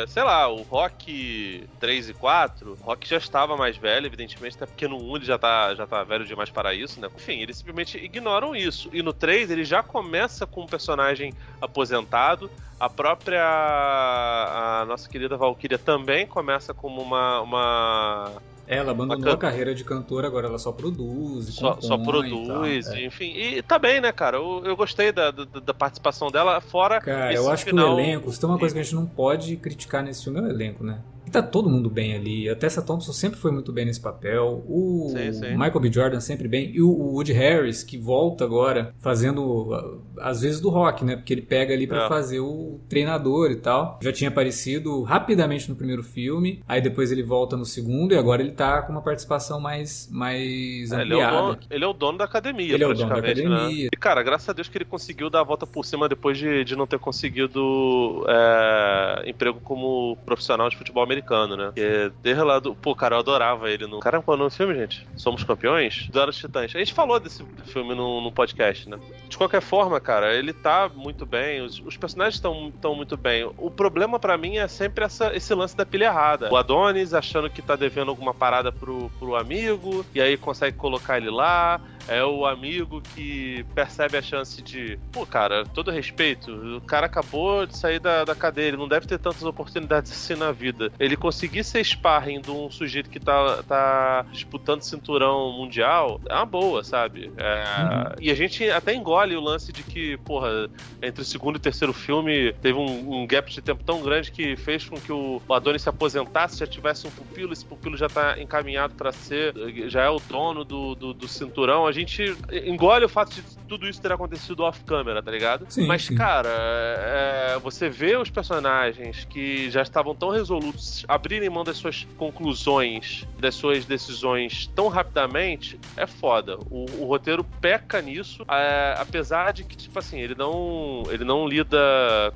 [0.09, 4.67] sei lá, o Rock 3 e 4, o Rock já estava mais velho, evidentemente, até
[4.67, 7.09] porque no 1 ele já tá, já tá velho demais para isso, né?
[7.17, 8.89] Enfim, eles simplesmente ignoram isso.
[8.93, 12.49] E no 3 ele já começa com um personagem aposentado.
[12.79, 13.43] A própria.
[13.43, 17.41] A nossa querida Valkyria também começa como uma.
[17.41, 18.33] uma
[18.69, 19.35] Ela abandonou Bacana.
[19.35, 21.49] a carreira de cantora, agora ela só produz.
[21.49, 22.95] e só, só compõe e produz, tal.
[22.97, 23.05] É.
[23.05, 23.33] enfim.
[23.37, 24.39] E tá bem, né, cara?
[24.39, 27.01] Eu, eu gostei da, da, da participação dela, fora.
[27.01, 29.07] Cara, eu acho final- que o elenco, se tem uma coisa que a gente não
[29.07, 30.99] pode criticar nesse filme é o elenco, né?
[31.37, 32.49] Tá todo mundo bem ali.
[32.49, 34.65] A Tessa Thompson sempre foi muito bem nesse papel.
[34.67, 35.51] O Sim, sim.
[35.53, 35.93] Michael B.
[35.93, 36.71] Jordan sempre bem.
[36.75, 41.15] E o Woody Harris, que volta agora fazendo, às vezes, do rock, né?
[41.17, 42.09] Porque ele pega ali pra É.
[42.09, 43.99] fazer o treinador e tal.
[44.03, 46.63] Já tinha aparecido rapidamente no primeiro filme.
[46.67, 48.15] Aí depois ele volta no segundo.
[48.15, 51.37] E agora ele tá com uma participação mais, mais É, ele, é ampliada.
[51.37, 53.21] dono, ele é o dono da academia, Ele é o dono da né?
[53.21, 53.89] academia.
[53.93, 56.65] E, cara, graças a Deus que ele conseguiu dar a volta por cima depois de,
[56.65, 61.26] de não ter conseguido é, emprego como profissional de futebol americano,
[61.57, 61.67] né?
[61.67, 62.75] Porque desde lá do...
[62.75, 64.01] Pô, cara, eu adorava ele no...
[64.01, 65.07] Caramba, qual é o nome do filme, gente?
[65.17, 66.09] Somos Campeões?
[66.09, 66.75] Do Era os Titãs.
[66.75, 68.99] A gente falou desse filme no, no podcast, né?
[69.29, 73.51] De qualquer forma, cara, ele tá muito bem, os, os personagens estão tão muito bem.
[73.59, 76.53] O problema pra mim é sempre essa, esse lance da pilha errada.
[76.53, 81.17] O Adonis achando que tá devendo alguma parada pro, pro amigo, e aí consegue colocar
[81.19, 81.81] ele lá.
[82.09, 84.99] É o amigo que percebe a chance de.
[85.13, 89.07] Pô, cara, todo respeito, o cara acabou de sair da, da cadeia, ele não deve
[89.07, 90.93] ter tantas oportunidades assim na vida.
[90.99, 96.47] Ele conseguir ser sparring de um sujeito que tá, tá disputando cinturão mundial é uma
[96.47, 97.33] boa, sabe?
[97.37, 100.69] É, E a gente até engole o lance de que, porra,
[101.03, 104.31] entre o segundo e o terceiro filme teve um, um gap de tempo tão grande
[104.31, 108.09] que fez com que o Adonis se aposentasse, já tivesse um pupilo, esse pupilo já
[108.09, 109.55] tá encaminhado pra ser,
[109.89, 111.87] já é o dono do, do, do cinturão.
[111.87, 115.67] A gente engole o fato de tudo isso ter acontecido off-câmera, tá ligado?
[115.69, 116.15] Sim, Mas, sim.
[116.15, 122.07] cara, é, você vê os personagens que já estavam tão resolutos abrirem mão das suas
[122.17, 126.59] conclusões, das suas decisões tão rapidamente, é foda.
[126.71, 131.49] O, o roteiro peca nisso, é, apesar de que, tipo assim, ele não, ele não
[131.49, 131.79] lida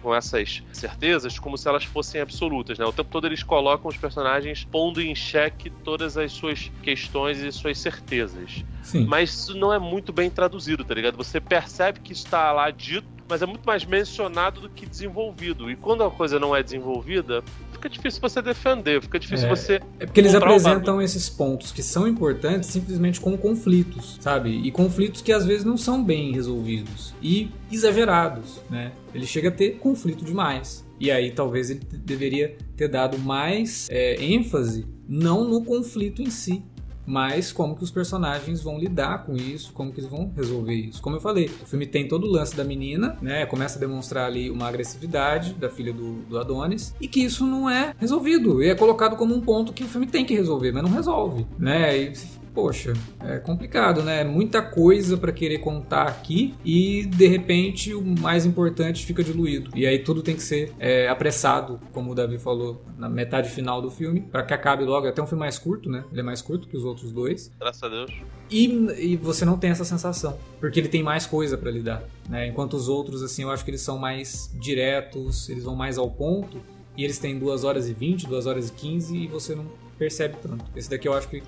[0.02, 2.84] com essas certezas como se elas fossem absolutas, né?
[2.84, 7.52] O tempo todo eles colocam os personagens pondo em xeque todas as suas questões e
[7.52, 8.64] suas certezas.
[8.82, 9.04] Sim.
[9.06, 11.16] Mas isso não é muito bem traduzido, tá ligado?
[11.16, 15.70] Você percebe que está lá dito, mas é muito mais mencionado do que desenvolvido.
[15.70, 19.50] E quando a coisa não é desenvolvida, fica difícil você defender, fica difícil É.
[19.50, 19.80] você.
[19.98, 24.50] É porque eles apresentam esses pontos que são importantes simplesmente como conflitos, sabe?
[24.50, 28.92] E conflitos que às vezes não são bem resolvidos e exagerados, né?
[29.14, 30.88] Ele chega a ter conflito demais.
[30.98, 36.62] E aí talvez ele deveria ter dado mais é, ênfase não no conflito em si,
[37.10, 41.02] mas como que os personagens vão lidar com isso, como que eles vão resolver isso.
[41.02, 43.44] Como eu falei, o filme tem todo o lance da menina, né?
[43.46, 47.68] Começa a demonstrar ali uma agressividade da filha do, do Adonis e que isso não
[47.68, 48.62] é resolvido.
[48.62, 51.44] E é colocado como um ponto que o filme tem que resolver, mas não resolve,
[51.58, 51.98] né?
[51.98, 52.12] E,
[52.54, 54.24] Poxa, é complicado, né?
[54.24, 59.70] Muita coisa pra querer contar aqui e de repente o mais importante fica diluído.
[59.74, 63.80] E aí tudo tem que ser é, apressado, como o Davi falou na metade final
[63.80, 65.06] do filme, pra que acabe logo.
[65.06, 66.04] É até um filme mais curto, né?
[66.10, 67.52] Ele é mais curto que os outros dois.
[67.58, 68.12] Graças a Deus.
[68.50, 68.66] E,
[68.98, 72.48] e você não tem essa sensação, porque ele tem mais coisa pra lidar, né?
[72.48, 76.10] Enquanto os outros, assim, eu acho que eles são mais diretos, eles vão mais ao
[76.10, 76.60] ponto,
[76.96, 80.36] e eles têm 2 horas e 20, 2 horas e 15, e você não percebe
[80.42, 80.64] tanto.
[80.74, 81.42] Esse daqui eu acho que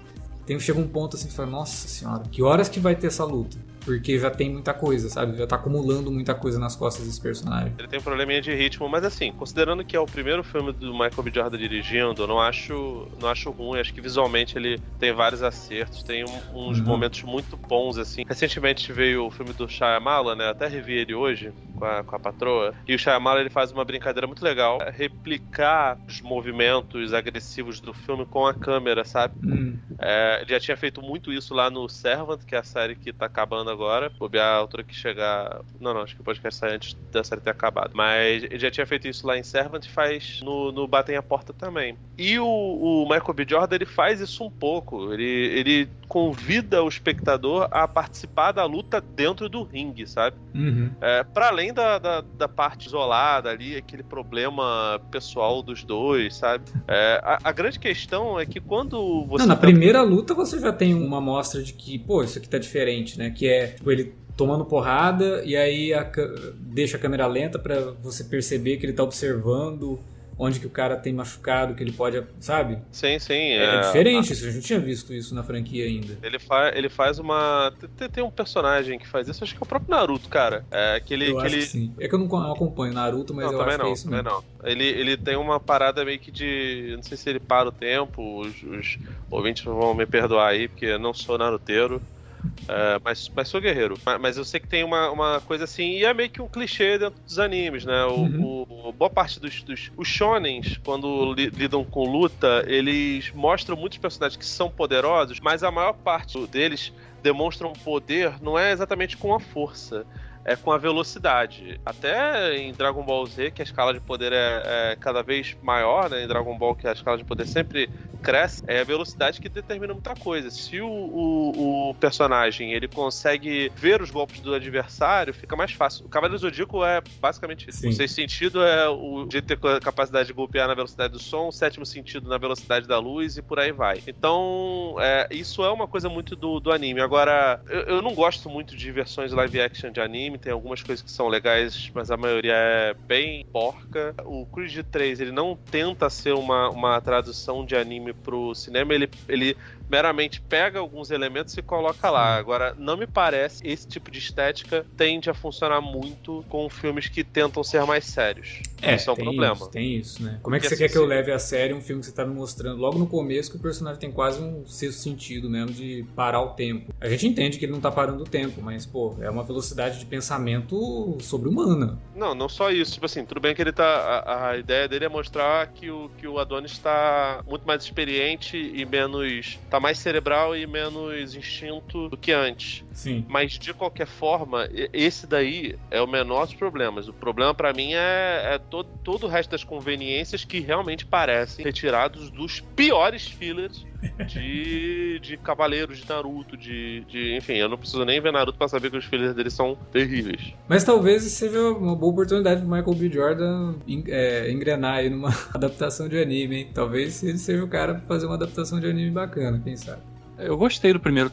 [0.47, 3.25] tem, chega um ponto assim que fala, nossa senhora, que horas que vai ter essa
[3.25, 3.57] luta?
[3.85, 5.37] Porque já tem muita coisa, sabe?
[5.37, 7.75] Já tá acumulando muita coisa nas costas desse personagem.
[7.79, 10.93] Ele tem um probleminha de ritmo, mas assim, considerando que é o primeiro filme do
[10.93, 11.33] Michael B.
[11.35, 13.81] Jordan dirigindo, eu não acho, não acho ruim.
[13.81, 16.85] Acho que visualmente ele tem vários acertos, tem um- uns Uhum.
[16.87, 18.23] momentos muito bons, assim.
[18.29, 20.49] Recentemente veio o filme do Shyamala, né?
[20.49, 22.73] Até revi ele hoje com a, com a patroa.
[22.87, 24.79] E o Shyamala, ele faz uma brincadeira muito legal.
[24.83, 29.35] é Replicar os movimentos agressivos do filme com a câmera, sabe?
[29.43, 32.97] Hum, É, ele já tinha feito muito isso lá no Servant, que é a série
[32.97, 34.11] que tá acabando agora.
[34.11, 35.61] Bobear a altura que chegar.
[35.81, 37.93] Não, não, acho que o podcast sai antes da série ter acabado.
[37.95, 41.23] Mas ele já tinha feito isso lá em Servant e faz no, no Batem a
[41.23, 41.97] Porta também.
[42.17, 43.47] E o, o Michael B.
[43.49, 45.13] Jordan, ele faz isso um pouco.
[45.13, 50.37] Ele, ele convida o espectador a participar da luta dentro do ringue, sabe?
[50.55, 50.91] Uhum.
[51.01, 56.65] É, para além da, da, da, parte isolada ali, aquele problema pessoal dos dois, sabe?
[56.87, 59.45] É, a, a, grande questão é que quando você.
[59.45, 59.63] Não, na tá...
[59.63, 63.31] primeira luta você já tem uma amostra de que, pô, isso aqui tá diferente, né?
[63.31, 66.11] Que é, tipo, ele tomando porrada e aí a,
[66.59, 70.01] deixa a câmera lenta para você perceber que ele tá observando
[70.39, 72.79] onde que o cara tem machucado, que ele pode, sabe?
[72.91, 73.53] Sim, sim.
[73.53, 76.19] É, é diferente isso, a gente tinha visto isso na franquia ainda.
[76.23, 77.73] Ele, fa ele faz uma...
[77.97, 80.65] Tem, tem, um personagem que faz isso, acho que é o próprio Naruto, cara.
[80.71, 81.31] É que ele...
[81.31, 81.63] Eu que acho ele...
[81.63, 81.95] que sim.
[82.01, 84.05] É que eu não acompanho Naruto, mas não, eu também acho não, que é isso
[84.05, 84.45] também mesmo.
[84.63, 84.69] não.
[84.69, 86.95] Ele, ele tem uma parada meio que de...
[86.97, 88.99] Não sei se ele para o tempo, os, os
[89.31, 92.01] ouvintes vão me perdoar aí, porque eu não sou naruteiro.
[92.43, 93.97] Uh, mas, mas sou guerreiro.
[94.05, 96.49] Mas, mas, eu sei que tem uma, uma coisa assim, e é meio que um
[96.49, 98.05] clichê dentro dos animes, né?
[98.05, 98.67] O, uhum.
[98.87, 99.91] o boa parte dos, dos.
[99.97, 105.63] Os shonens, quando li, lidam com luta, eles mostram muitos personagens que são poderosos, mas
[105.63, 110.05] a maior parte deles demonstram poder não é exatamente com a força
[110.45, 111.81] é com a velocidade.
[111.85, 116.11] Até em Dragon Ball Z, que a escala de poder é, é, cada vez maior,
[116.11, 116.25] né?
[116.25, 117.89] Em Dragon Ball, que a escala de poder sempre
[118.23, 120.51] cresce, é a velocidade que determina muita coisa.
[120.51, 126.07] Se o, o, o personagem ele consegue ver os golpes do adversário, fica mais fácil.
[126.07, 127.81] O Cavaleiro Zodíaco é basicamente isso.
[127.81, 127.89] Sim.
[127.89, 131.53] O sexto sentido é o de ter capacidade de golpear na velocidade do som, o
[131.53, 134.01] sétimo sentido na velocidade da luz e por aí vai.
[134.07, 137.01] Então, é, isso é uma coisa muito do, do anime.
[137.01, 141.03] Agora, eu, eu não gosto muito de versões live action de anime tem algumas coisas
[141.03, 144.15] que são legais, mas a maioria é bem porca.
[144.25, 149.09] O Creed 3, ele não tenta ser uma, uma tradução de anime pro cinema, ele,
[149.29, 149.57] ele
[149.93, 152.35] meramente pega alguns elementos e coloca lá.
[152.35, 157.23] Agora, não me parece esse tipo de estética tende a funcionar muito com filmes que
[157.23, 158.63] tentam ser mais sérios.
[158.81, 159.55] É, isso é um tem problema.
[159.55, 160.41] Isso, tem isso, né?
[160.43, 162.07] Como é que Porque você assim, quer que eu leve a sério um filme que
[162.07, 165.51] você tá me mostrando logo no começo que o personagem tem quase um sexto sentido
[165.51, 166.93] mesmo de parar o tempo?
[166.99, 169.99] A gente entende que ele não tá parando o tempo, mas, pô, é uma velocidade
[169.99, 171.99] de pensamento sobre-humana.
[172.17, 172.95] Não, não só isso.
[172.95, 173.85] Tipo assim, tudo bem que ele tá.
[173.85, 178.57] A, a ideia dele é mostrar que o, que o Adonis está muito mais experiente
[178.57, 179.59] e menos.
[179.69, 182.85] tá mais cerebral e menos instinto do que antes.
[182.93, 183.27] Sim.
[183.29, 187.09] Mas de qualquer forma, esse daí é o menor dos problemas.
[187.09, 191.65] O problema para mim é, é todo, todo o resto das conveniências que realmente parecem
[191.65, 193.85] retirados dos piores fillers
[194.27, 197.37] de, de Cavaleiros de Naruto, de, de.
[197.37, 200.55] Enfim, eu não preciso nem ver Naruto pra saber que os filhos dele são terríveis.
[200.69, 203.11] Mas talvez seja uma boa oportunidade pro Michael B.
[203.11, 203.75] Jordan
[204.09, 206.71] é, engrenar aí numa adaptação de anime, hein?
[206.75, 210.03] Talvez ele seja o cara pra fazer uma adaptação de anime bacana, quem sabe.
[210.39, 211.31] Eu gostei do primeiro,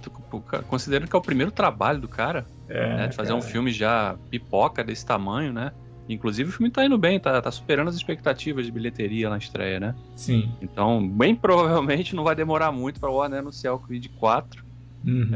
[0.68, 3.40] considerando que é o primeiro trabalho do cara, é, né, de fazer cara.
[3.40, 5.72] um filme já pipoca desse tamanho, né?
[6.10, 9.80] Inclusive o filme tá indo bem, tá, tá superando as expectativas de bilheteria na estreia,
[9.80, 9.96] né?
[10.16, 10.52] Sim.
[10.60, 14.66] Então, bem provavelmente não vai demorar muito pra Warner anunciar o Creed 4.
[15.06, 15.30] Uhum.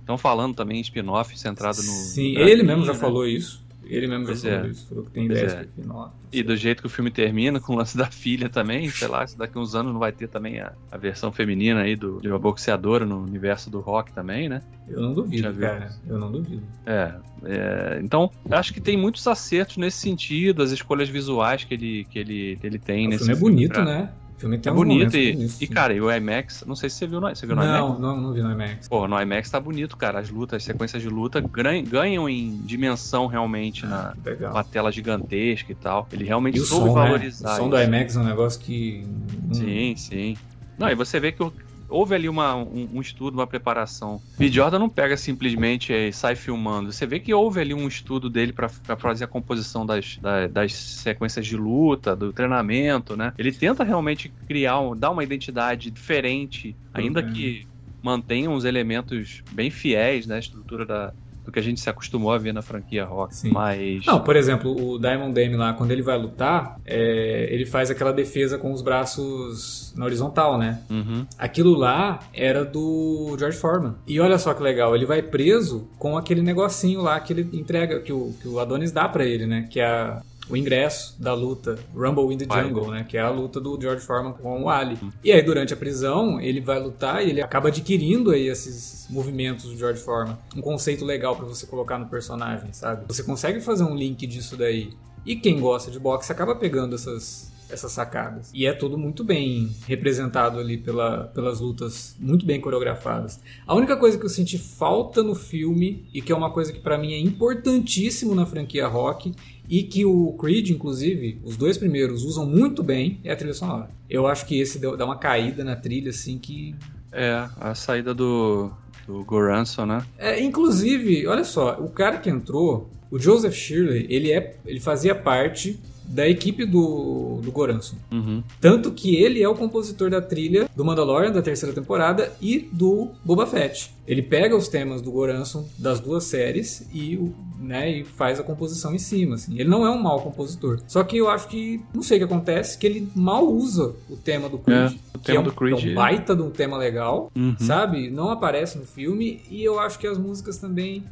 [0.00, 1.90] Estão é, falando também em spin-off centrado no.
[1.90, 2.98] Sim, ele mesmo já né?
[2.98, 3.64] falou isso.
[3.84, 4.70] Ele mesmo pois já falou é.
[4.70, 4.88] isso.
[4.88, 5.56] Falou que tem Pois ideias é.
[5.64, 6.12] pro spin-off.
[6.32, 9.26] E do jeito que o filme termina, com o lance da filha também, sei lá,
[9.26, 12.28] se daqui uns anos não vai ter também a, a versão feminina aí do, de
[12.28, 14.62] uma boxeadora no universo do rock também, né?
[14.88, 15.90] Eu não duvido, cara.
[16.06, 16.62] Eu não duvido.
[16.86, 17.12] É,
[17.44, 22.18] é, então acho que tem muitos acertos nesse sentido, as escolhas visuais que ele, que
[22.18, 24.12] ele, ele tem o nesse filme é bonito, pra- né?
[24.42, 27.20] Filme tem É bonito e, e, cara, e o IMAX, não sei se você viu,
[27.20, 27.78] no- você viu no IMAX?
[27.80, 28.88] Não, não, não vi no IMAX.
[28.88, 30.18] Pô, no IMAX tá bonito, cara.
[30.18, 34.50] As lutas, as sequências de luta ganham em dimensão realmente na Que Legal.
[34.52, 36.08] uma tela gigantesca e tal.
[36.12, 37.02] Ele realmente o soube som, né?
[37.04, 37.52] valorizar.
[37.54, 37.84] O som do isso.
[37.86, 39.04] IMAX é um negócio que.
[39.06, 40.36] hum, Sim, sim.
[40.76, 41.52] Não, e você vê que o-
[41.92, 44.22] houve ali uma, um, um estudo, uma preparação.
[44.38, 44.50] B.
[44.50, 46.92] Jordan não pega simplesmente e sai filmando.
[46.92, 50.72] Você vê que houve ali um estudo dele pra fazer a composição das, da- das
[50.74, 53.32] sequências de luta, do treinamento, né?
[53.38, 57.32] Ele tenta realmente criar, um- dar uma identidade diferente, ainda Uhum.
[57.32, 57.66] que
[58.02, 62.38] mantenha uns elementos bem fiéis na estrutura da, do que a gente se acostumou a
[62.38, 63.34] ver na franquia Rock.
[63.34, 63.50] Sim.
[63.52, 64.04] Mas.
[64.06, 68.12] Não, por exemplo, o Diamond Dame lá, quando ele vai lutar, é, ele faz aquela
[68.12, 70.80] defesa com os braços na horizontal, né?
[70.90, 71.26] Uhum.
[71.38, 73.94] Aquilo lá era do George Foreman.
[74.06, 78.00] E olha só que legal, ele vai preso com aquele negocinho lá que ele entrega,
[78.00, 79.66] que o, que o Adonis dá pra ele, né?
[79.70, 82.44] Que é a- o ingresso da luta Rumble in the.
[82.44, 83.06] Jungle, né?
[83.08, 84.98] Que é a luta do George Foreman com o Ali.
[85.24, 89.64] E aí, durante a prisão, ele vai lutar e ele acaba adquirindo aí esses movimentos
[89.64, 90.38] do George Foreman.
[90.54, 93.06] Um conceito legal pra você colocar no personagem, sabe?
[93.08, 94.90] Você consegue fazer um link disso daí.
[95.24, 98.50] E quem gosta de boxe acaba pegando essas, essas sacadas.
[98.52, 103.40] E é tudo muito bem representado ali pela, pelas lutas, muito bem coreografadas.
[103.66, 106.80] A única coisa que eu senti falta no filme, e que é uma coisa que
[106.80, 109.32] pra mim é importantíssimo na franquia rock,
[109.68, 113.88] e que o Creed, inclusive, os dois primeiros usam muito bem, é a trilha sonora.
[114.08, 116.74] Eu acho que esse deu- dá uma caída na trilha, assim, que
[117.12, 118.70] É, a saída do,
[119.06, 120.04] do Goranson, né?
[120.18, 125.14] É, inclusive, olha só, o cara que entrou, o Joseph Shirley, ele, é, ele fazia
[125.14, 125.78] parte
[126.12, 127.96] da equipe do, do Goranson.
[128.10, 128.42] Uhum.
[128.60, 133.08] Tanto que ele é o compositor da trilha do Mandalorian da terceira temporada e do
[133.24, 133.90] Boba Fett.
[134.06, 137.18] Ele pega os temas do Goranson das duas séries e,
[137.58, 139.36] né, e faz a composição em cima.
[139.36, 139.58] Assim.
[139.58, 140.80] Ele não é um mau compositor.
[140.86, 144.16] Só que eu acho que, não sei o que acontece, que ele mal usa o
[144.16, 144.92] tema do Creed.
[144.92, 145.94] É, o que tema é um, do Creed, é um é.
[145.94, 147.56] baita de um tema legal, Uhum.
[147.58, 148.10] sabe?
[148.10, 151.02] Não aparece no filme e eu acho que as músicas também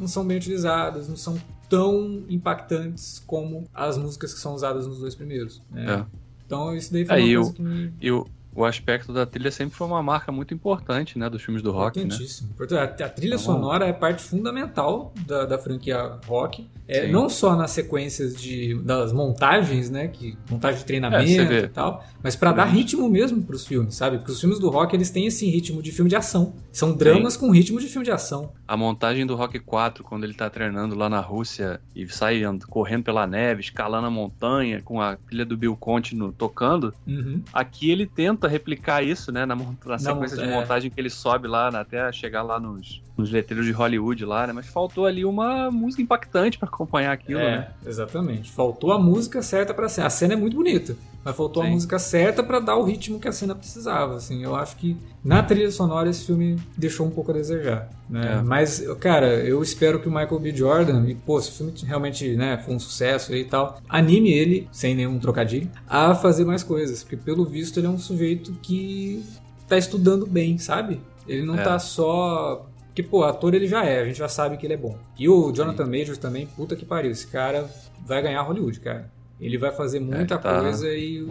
[0.00, 1.36] não são bem utilizadas, não são
[1.68, 5.62] tão impactantes como as músicas que são usadas nos dois primeiros.
[5.70, 6.00] né?
[6.00, 6.06] É.
[6.46, 8.24] Então isso daí foi uma eu- coisa que me E
[8.56, 11.28] o, aspecto da trilha sempre foi uma marca muito importante, né?
[11.30, 12.04] Dos filmes do rock, né?
[12.06, 12.50] Importantíssimo.
[12.50, 13.02] Importante.
[13.02, 16.66] A, trilha Então, sonora é parte fundamental da, da franquia rock.
[16.88, 17.10] É, Sim.
[17.12, 20.06] não só nas sequências de, das montagens, né?
[20.08, 21.64] Que, montagem de É, treinamento vê.
[21.64, 22.04] e tal.
[22.22, 24.18] Mas pra dar ritmo mesmo pros filmes, sabe?
[24.18, 26.54] Porque os filmes do rock, eles têm esse ritmo de filme de ação.
[26.72, 28.52] São dramas com ritmo de filme de ação.
[28.68, 33.02] A montagem do Rock 4, quando ele tá treinando lá na Rússia e sai correndo
[33.04, 37.42] pela neve, escalando a montanha, com a trilha do Bill Conti no- tocando, Uhum.
[37.52, 39.44] aqui ele tenta replicar isso, né?
[39.46, 40.46] Na, na sequência monta- de é.
[40.48, 44.46] montagem que ele sobe lá na- até chegar lá nos, nos letreiros de Hollywood lá,
[44.46, 44.52] né?
[44.52, 47.68] Mas faltou ali uma música impactante pra acompanhar aquilo, é, né?
[47.86, 48.50] exatamente.
[48.52, 50.06] Faltou a música certa pra cena.
[50.06, 50.94] A cena é muito bonita,
[51.24, 51.72] mas faltou a Sim.
[51.72, 54.16] música certa pra dar o ritmo que a cena precisava.
[54.16, 57.88] Assim, eu acho que na trilha sonora esse filme deixou um pouco a desejar.
[58.08, 58.38] Né?
[58.38, 58.42] É.
[58.42, 60.54] Mas, cara, eu espero que o Michael B.
[60.54, 64.68] Jordan, e pô, se o filme realmente né, for um sucesso e tal, anime ele,
[64.70, 67.02] sem nenhum trocadilho, a fazer mais coisas.
[67.02, 69.24] Porque pelo visto ele é um sujeito que
[69.66, 71.00] tá estudando bem, sabe?
[71.26, 71.62] Ele não É.
[71.62, 72.66] tá só.
[72.96, 74.96] Porque, pô, ator ele já é, a gente já sabe que ele é bom.
[75.18, 77.68] E o Jonathan Majors também, puta que pariu, esse cara
[78.06, 79.10] vai ganhar Hollywood, cara.
[79.38, 80.62] Ele vai fazer muita tá.
[80.62, 81.28] coisa e.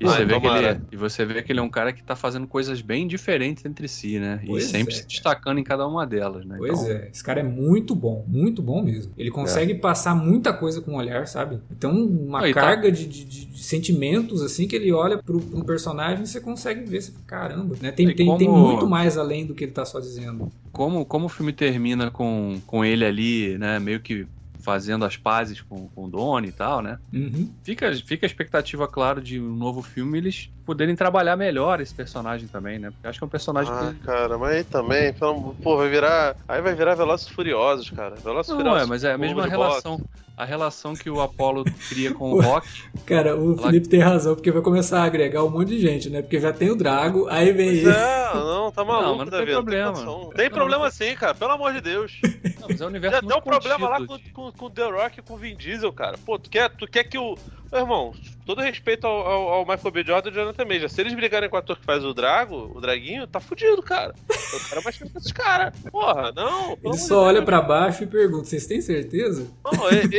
[0.00, 2.02] E, Ah, você vê que ele, e você vê que ele é um cara que
[2.02, 4.40] tá fazendo coisas bem diferentes entre si, né?
[4.44, 6.56] Pois e sempre é, se destacando em cada uma delas, né?
[6.58, 9.12] Pois Então, é, esse cara é muito bom, muito bom mesmo.
[9.16, 11.60] Ele consegue passar muita coisa com o olhar, sabe?
[11.70, 15.40] Então, uma Não, e tá- carga de, de- de- sentimentos, assim, que ele olha pro,
[15.40, 17.92] pro personagem e você consegue ver, você fala, caramba, né?
[17.92, 20.50] Tem, tem, tem como- muito mais além do que ele tá só dizendo.
[20.72, 23.78] como, como o filme termina com, com ele ali, né?
[23.78, 24.26] Meio que
[24.64, 26.98] fazendo as pazes com, com o Donnie e tal, né?
[27.12, 27.52] Uhum.
[27.62, 32.48] Fica, fica a expectativa, claro, de um novo filme eles poderem trabalhar melhor esse personagem
[32.48, 32.90] também, né?
[32.90, 34.00] Porque eu acho que é um personagem Ah, que.
[34.04, 35.12] cara, mas aí também,
[35.62, 36.36] pô, vai virar.
[36.48, 38.16] Aí vai virar Velozes Furiosos, cara.
[38.16, 38.82] Velozes Não, Furiosos.
[38.82, 40.00] é, mas é a mesma relação.
[40.36, 42.66] A relação que o Apollo cria com o Rock.
[43.06, 46.10] Cara, o Ela- Felipe tem razão, porque vai começar a agregar um monte de gente,
[46.10, 46.22] né?
[46.22, 47.90] Porque já tem o Drago, aí vem Pois ele.
[47.90, 49.92] é, não, tá maluco, Não, mas não tem problema.
[50.34, 52.18] Tem Não, problema não sim, cara, pelo amor de Deus.
[52.60, 54.90] Não, mas é um universo Já muito deu problema lá com, com, com o The
[54.90, 56.16] Rock e com o Vin Diesel, cara.
[56.18, 57.36] Pô, tu quer, tu quer que o.
[57.70, 58.12] Meu irmão,
[58.44, 60.04] todo respeito ao, ao, ao Michael B.
[60.04, 60.88] Jordan e ao Jonathan Major.
[60.88, 64.14] Se eles brigarem com o ator que faz o Drago, o Draguinho, tá fudido, cara.
[64.28, 65.74] Eu quero mais com esses caras.
[65.90, 66.78] Porra, não.
[66.82, 69.46] Ele só olha pra baixo e pergunta: vocês têm certeza?
[69.64, 69.72] Não,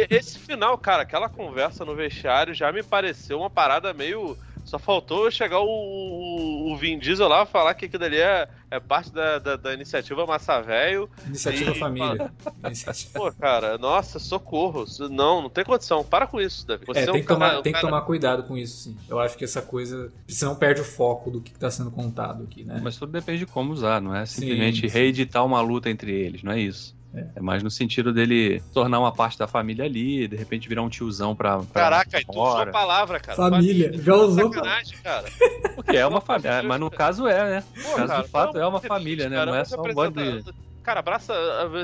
[0.10, 4.38] esse final, cara, aquela conversa no vestiário já me pareceu uma parada meio.
[4.66, 9.12] Só faltou chegar o, o, Vin Diesel lá falar que aquilo ali é, é parte
[9.14, 11.08] da, da, da iniciativa Massa Velho.
[11.28, 12.34] Iniciativa Ih, Família.
[13.14, 14.86] Pô, cara, nossa, socorro.
[15.10, 16.04] Não, não tem condição.
[16.04, 16.84] Para com isso, Davi.
[16.88, 18.76] Você É, um tem, que cara- tomar, um tem que cara- tomar cuidado com isso,
[18.86, 18.98] sim.
[19.08, 20.12] Eu acho que essa coisa.
[20.28, 22.80] Senão perde o foco do que tá sendo contado aqui, né?
[22.84, 24.98] Mas tudo depende de como usar, não é simplesmente Sim, sim.
[24.98, 26.96] reeditar uma luta entre eles, não é isso.
[27.16, 27.28] É.
[27.36, 27.40] É.
[27.40, 31.36] mais no sentido dele tornar uma parte da família ali, de repente virar um tiozão
[31.36, 31.60] pra.
[31.60, 33.36] pra Caraca, tu usou a palavra, cara.
[33.36, 33.92] Família.
[34.02, 35.28] Já usou Sacanagem, cara.
[35.76, 37.64] Porque é uma família, mas no caso é, né?
[37.74, 39.38] Pô, No caso cara, do fato é uma família, né?
[39.38, 40.54] cara, Não é só um bando de.
[40.84, 41.34] Cara, abraça.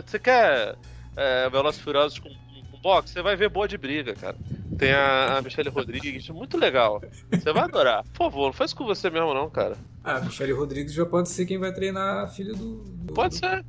[0.06, 0.76] Você quer
[1.16, 3.14] é, Velozes Furiosos com, com boxe?
[3.14, 4.36] Você vai ver boa de briga, cara.
[4.82, 7.00] Tem a, a Michelle Rodrigues, muito legal.
[7.32, 8.04] Você vai adorar.
[8.06, 9.78] Por favor, não faz com você mesmo, não, cara.
[10.04, 12.78] Ah, Michelle Rodrigues já pode ser quem vai treinar a filha do.
[12.84, 13.64] do- Pode ser.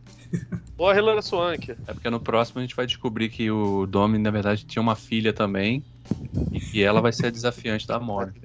[0.79, 1.73] Ou a Hilary Swank.
[1.87, 4.97] É porque no próximo a gente vai descobrir que o Domi, na verdade, tinha uma
[4.97, 5.85] filha também.
[6.51, 8.41] E que ela vai ser a desafiante da morte.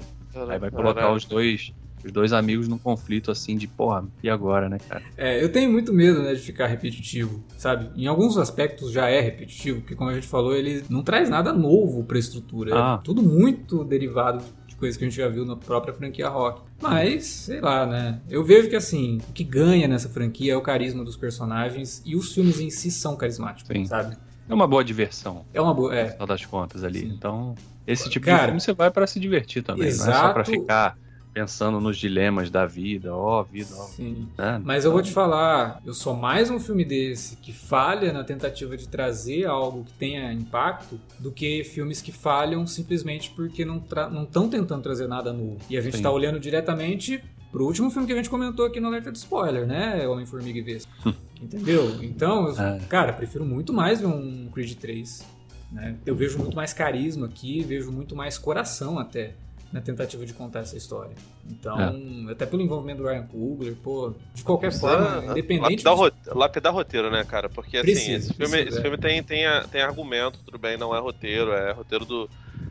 [0.49, 1.72] Aí vai colocar os dois,
[2.04, 5.04] os dois amigos num conflito assim de, porra, e agora, né, cara?
[5.18, 7.89] É, eu tenho muito medo, né, de ficar repetitivo, sabe?
[7.95, 11.52] Em alguns aspectos já é repetitivo, porque como a gente falou, ele não traz nada
[11.54, 12.76] novo pra estrutura.
[12.76, 12.98] Ah.
[13.02, 16.62] É tudo muito derivado de coisas que a gente já viu na própria franquia Rock.
[16.82, 18.22] Mas, sei lá, né?
[18.30, 22.16] Eu vejo que assim, o que ganha nessa franquia é o carisma dos personagens e
[22.16, 23.86] os filmes em si são carismáticos, Sim.
[23.86, 24.16] sabe?
[24.50, 25.89] É uma boa diversão, É uma boa.
[25.91, 27.00] no É, final das contas ali.
[27.00, 27.14] Sim.
[27.18, 27.54] Então,
[27.86, 29.84] esse tipo Cara, de filme você vai pra se divertir também.
[29.84, 30.52] Não é só pra exato.
[30.52, 30.98] ficar
[31.38, 33.84] pensando nos dilemas da vida, ó, vida, ó.
[33.84, 34.28] sim.
[34.36, 34.60] né?
[34.64, 38.76] Mas eu vou te falar, eu sou mais um filme desse que falha na tentativa
[38.76, 43.78] de trazer algo que tenha impacto do que filmes que falham simplesmente porque não
[44.24, 45.58] estão tentando trazer nada novo.
[45.70, 48.88] E a gente está olhando diretamente pro último filme que a gente comentou aqui no
[48.88, 50.08] Alerta de Spoiler, né?
[50.08, 50.92] Homem-Formiga e Vespa.
[51.40, 52.04] Entendeu?
[52.04, 52.80] Então, eu, É.
[52.90, 55.24] cara, prefiro muito mais ver um Creed 3.
[55.72, 55.98] Né?
[56.04, 59.36] Eu vejo muito mais carisma aqui, vejo muito mais coração até
[59.72, 61.11] na tentativa de contar essa história.
[61.49, 62.32] Então, É.
[62.32, 66.39] até pelo envolvimento do Ryan Coogler, pô, de qualquer Precisa forma, independente lapidar, dos- roteiro,
[66.39, 67.49] lapidar roteiro, né, cara?
[67.49, 68.82] Porque assim, Precisa, esse filme, precisa, esse é.
[68.82, 69.24] filme tem,
[69.72, 72.30] tem argumento, tudo bem, não é roteiro, é roteiro do,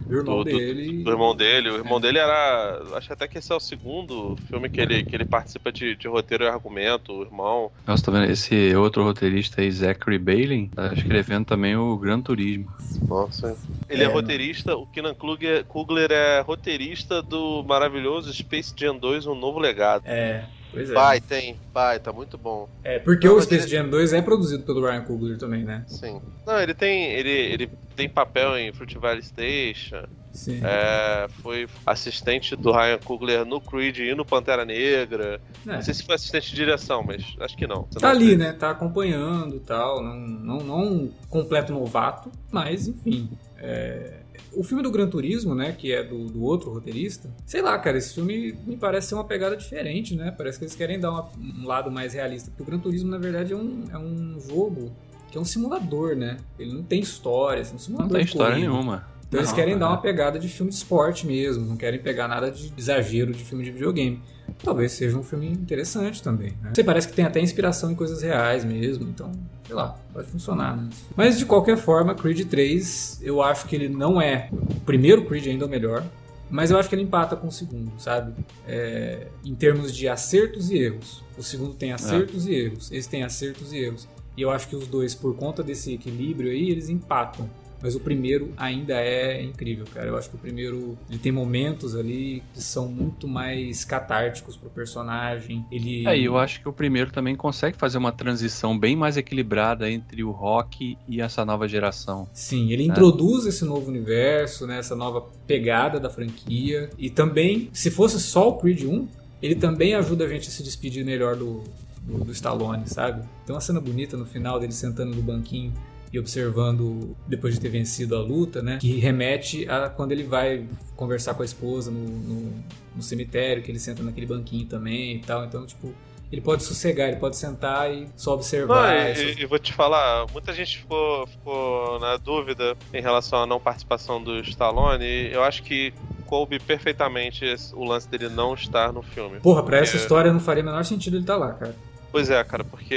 [0.09, 1.02] do irmão do, do- dele.
[1.04, 1.70] do irmão dele.
[1.70, 2.00] O irmão É.
[2.00, 2.82] dele era.
[2.94, 6.07] Acho até que esse é o segundo filme que ele, que ele participa de, de
[6.09, 7.70] roteiro e argumento, o irmão.
[7.86, 8.30] Nossa, tá vendo?
[8.30, 12.70] Esse outro roteirista aí, Zachary Bailey, tá escrevendo também o Gran Turismo.
[13.09, 13.57] Nossa.
[13.88, 19.26] Ele é, É, roteirista, o Keenan Kugler, Kugler é roteirista do maravilhoso Space Jam 2,
[19.26, 20.02] Um Novo Legado.
[20.07, 20.44] É,
[20.77, 20.95] pois é.
[20.95, 22.68] Vai, tem, vai, tá muito bom.
[22.85, 25.85] É, porque Não, o Space ele- Jam 2 é produzido pelo Ryan Coogler também, né?
[25.89, 26.20] Sim.
[26.47, 27.05] Não, ele tem.
[27.12, 30.05] Ele, ele tem papel em Fruit Valley Station.
[30.33, 30.61] Sim.
[30.62, 35.41] É, foi assistente do Ryan Coogler no Creed e no Pantera Negra.
[35.66, 35.72] É.
[35.77, 37.85] Não sei se foi assistente de direção, mas acho que não.
[37.85, 38.53] Tá ali, né?
[38.53, 40.03] Tá acompanhando e tal.
[40.03, 43.31] Não, não, não um completo novato, mas enfim.
[43.59, 44.16] É,
[44.53, 45.72] O filme do Gran Turismo, né?
[45.76, 47.28] Que é do, do outro roteirista.
[47.45, 50.30] Sei lá, cara, esse filme me parece ser uma pegada diferente, né?
[50.37, 52.51] Parece que eles querem dar uma- um lado mais realista.
[52.51, 54.93] Porque o Gran Turismo, na verdade, é um, é um jogo
[55.30, 56.37] que é um simulador, né?
[56.59, 58.70] Ele não tem história, assim, um Não simulador tem de história corrida.
[58.70, 59.16] nenhuma.
[59.29, 59.77] Então eles querem é.
[59.77, 63.45] dar uma pegada de filme de esporte mesmo, não querem pegar nada de exagero de
[63.45, 64.22] filme de videogame.
[64.62, 66.70] Talvez seja um filme interessante também, né?
[66.72, 69.33] Você parece que tem até inspiração em coisas reais mesmo, então,
[69.66, 70.89] sei lá, pode funcionar, né?
[71.16, 74.49] Mas de qualquer forma, Creed 3, eu acho que ele não é.
[74.53, 76.05] O primeiro Creed ainda é o melhor,
[76.49, 78.33] mas eu acho que ele empata com o segundo, sabe?
[78.66, 81.24] É, em termos de acertos e erros.
[81.37, 84.09] O segundo tem acertos e erros, esse tem acertos e erros.
[84.37, 87.49] E eu acho que os dois, por conta desse equilíbrio aí, eles empatam.
[87.83, 90.09] Mas o primeiro ainda é incrível, cara.
[90.09, 94.70] Eu acho que o primeiro ele tem momentos ali que são muito mais catárticos pro
[94.70, 95.64] personagem.
[95.70, 99.16] Ele É, e eu acho que o primeiro também consegue fazer uma transição bem mais
[99.16, 102.29] equilibrada entre o rock e essa nova geração.
[102.33, 106.91] Sim, ele introduz esse novo universo, né, essa nova pegada da franquia.
[106.99, 109.09] E também, se fosse só o Creed 1,
[109.43, 111.62] ele também ajuda a gente a se despedir melhor do,
[112.03, 113.22] do, do Stallone, sabe?
[113.45, 115.72] Tem uma cena bonita no final dele sentando no banquinho
[116.17, 118.79] e observando, depois de ter vencido a luta, né?
[118.81, 122.53] Que remete a quando ele vai conversar com a esposa no, no,
[122.97, 125.45] no cemitério, que ele senta naquele banquinho também e tal.
[125.45, 125.95] Então, tipo,
[126.33, 128.95] ele pode sossegar, ele pode sentar e só Não, observar.
[128.95, 133.47] e, essas- e- vou te falar, muita gente ficou, ficou na dúvida em relação à
[133.47, 135.05] não participação do Stallone.
[135.05, 135.93] e eu acho que
[136.27, 137.45] coube perfeitamente
[137.75, 139.39] o lance dele não estar no filme.
[139.39, 141.77] Porra, pra essa Porque- história não faria o menor sentido ele estar lá, cara.
[142.12, 142.96] Pois é, cara, porque.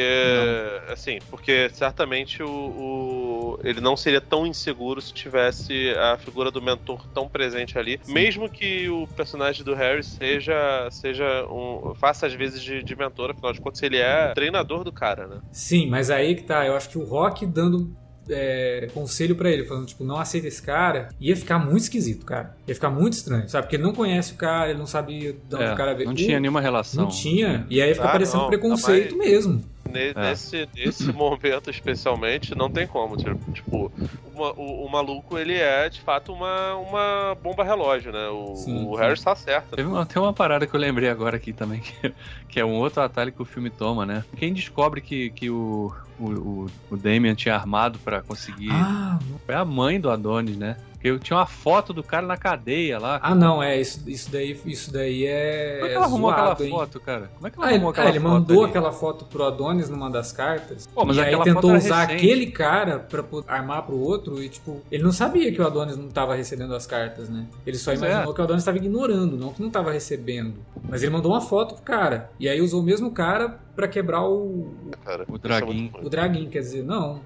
[0.91, 6.61] Assim, porque certamente o, o- ele não seria tão inseguro se tivesse a figura do
[6.61, 7.99] mentor tão presente ali.
[8.07, 10.87] Mesmo que o personagem do Harry seja.
[10.91, 11.93] seja um.
[11.95, 15.39] faça às vezes de, de mentor, afinal de contas, ele é treinador do cara, né?
[15.51, 16.65] Sim, mas aí que tá.
[16.65, 17.91] Eu acho que o Rock dando
[18.29, 22.55] é, conselho pra ele, falando, tipo, não aceita esse cara, ia ficar muito esquisito, cara.
[22.67, 23.63] Ia ficar muito estranho, sabe?
[23.65, 26.07] Porque ele não conhece o cara, ele não sabia de onde É, o cara veio.
[26.07, 27.03] não tinha nenhuma relação.
[27.05, 27.65] Não tinha.
[27.69, 29.63] E aí fica Ah, parecendo não, preconceito tá mesmo.
[29.91, 30.13] É.
[30.13, 33.17] Nesse, nesse momento, especialmente, não tem como.
[33.17, 33.91] Tipo, tipo,
[34.39, 38.27] o, o- o maluco, ele é, de fato, uma, uma bomba relógio, né?
[38.29, 38.99] O, Sim, o sim.
[39.01, 39.65] Harry está certo.
[39.71, 39.75] né?
[39.77, 42.13] Teve uma, tem uma parada que eu lembrei agora aqui também, que,
[42.47, 44.23] que é um outro atalho que o filme toma, né?
[44.37, 48.71] Quem descobre que, que o, o, o, o Damien tinha armado pra conseguir.
[48.71, 50.77] Ah, Foi a mãe do Adonis, né?
[51.01, 53.21] Porque tinha uma foto do cara na cadeia lá.
[53.23, 55.75] ah, não, é, isso, isso daí, isso daí é.
[55.77, 56.75] Como é que ela arrumou zoado, aquela hein?
[56.75, 57.31] foto, cara?
[57.35, 58.69] Como é que ela Ah, ele, arrumou aquela ah, ele foto mandou ali?
[58.69, 60.85] aquela foto pro Adonis numa das cartas.
[60.87, 62.17] Pô, mas e aí tentou usar recente.
[62.25, 66.09] aquele cara pra armar pro outro e, tipo, ele não sabia que o Adonis não
[66.09, 67.47] tava recebendo as cartas, né?
[67.65, 68.35] Ele só Pois imaginou é.
[68.35, 70.55] que o Adonis tava ignorando, não que não tava recebendo.
[70.87, 72.29] Mas ele mandou uma foto pro cara.
[72.39, 74.73] E aí usou o mesmo cara pra quebrar o,
[75.03, 75.91] Cara, O é ruim.
[76.01, 76.49] o Draguinho.
[76.49, 77.21] Quer dizer, não,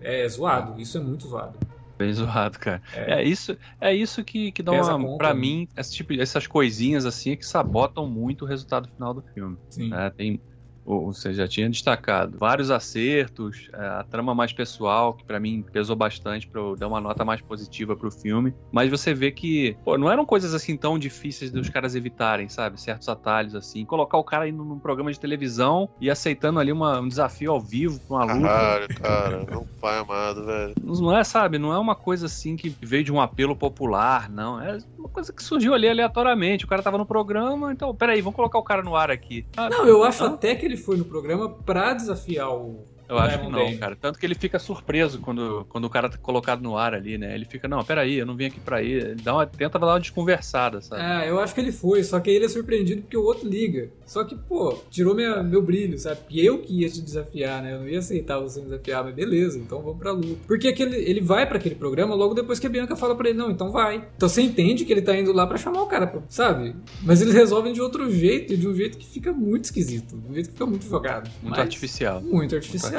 [0.00, 0.80] é zoado.
[0.80, 1.58] Isso é muito zoado.
[1.98, 2.82] Bem zoado, cara.
[2.94, 3.20] É.
[3.20, 5.16] É, isso, é isso que, que dá Pesa uma.
[5.16, 5.40] Pra né?
[5.40, 9.56] mim, esse tipo, essas coisinhas assim é que sabotam muito o resultado final do filme.
[9.70, 9.88] Sim.
[9.88, 10.10] né?
[10.14, 10.40] Tem,
[10.86, 15.64] ou você já tinha destacado vários acertos, é, a trama mais pessoal, que pra mim
[15.72, 18.54] pesou bastante pra eu dar uma nota mais positiva pro filme.
[18.72, 22.80] Mas você vê que, pô, não eram coisas assim tão difíceis dos caras evitarem, sabe?
[22.80, 23.84] Certos atalhos assim.
[23.84, 27.60] Colocar o cara indo num programa de televisão e aceitando ali uma- um desafio ao
[27.60, 28.46] vivo pra uma luta.
[28.48, 30.74] Caralho, cara, meu pai amado, velho.
[30.82, 31.58] Não é, sabe?
[31.58, 34.60] Não é uma coisa assim que veio de um apelo popular, não.
[34.60, 36.64] É uma coisa que surgiu ali aleatoriamente.
[36.64, 39.44] O cara tava no programa, então, peraí, vamos colocar o cara no ar aqui.
[39.56, 40.34] Ah, Não, eu acho Não?
[40.34, 43.96] até que ele foi no programa pra desafiar o, Eu acho que não, cara.
[43.96, 47.34] Tanto que ele fica surpreso quando, quando o cara tá colocado no ar ali, né?
[47.34, 49.04] Ele fica, não, peraí, eu não vim aqui pra ir.
[49.04, 51.02] Ele dá uma, tenta dar uma desconversada, sabe?
[51.02, 53.90] É, eu acho que ele foi, só que ele é surpreendido porque o outro liga.
[54.04, 56.20] Só que, pô, tirou minha, meu brilho, sabe?
[56.32, 57.74] Eu que ia te desafiar, né?
[57.74, 60.38] Eu não ia aceitar você me desafiar, mas beleza, então vamos pra luta.
[60.46, 63.38] Porque aquele, ele vai para aquele programa logo depois que a Bianca fala pra ele,
[63.38, 64.08] não, então vai.
[64.16, 66.74] Então você entende que ele tá indo lá para chamar o cara, sabe?
[67.02, 70.34] Mas eles resolvem de outro jeito, de um jeito que fica muito esquisito, de um
[70.34, 71.28] jeito que fica muito jogado.
[71.42, 72.20] Muito mas, artificial.
[72.20, 72.95] Muito artificial,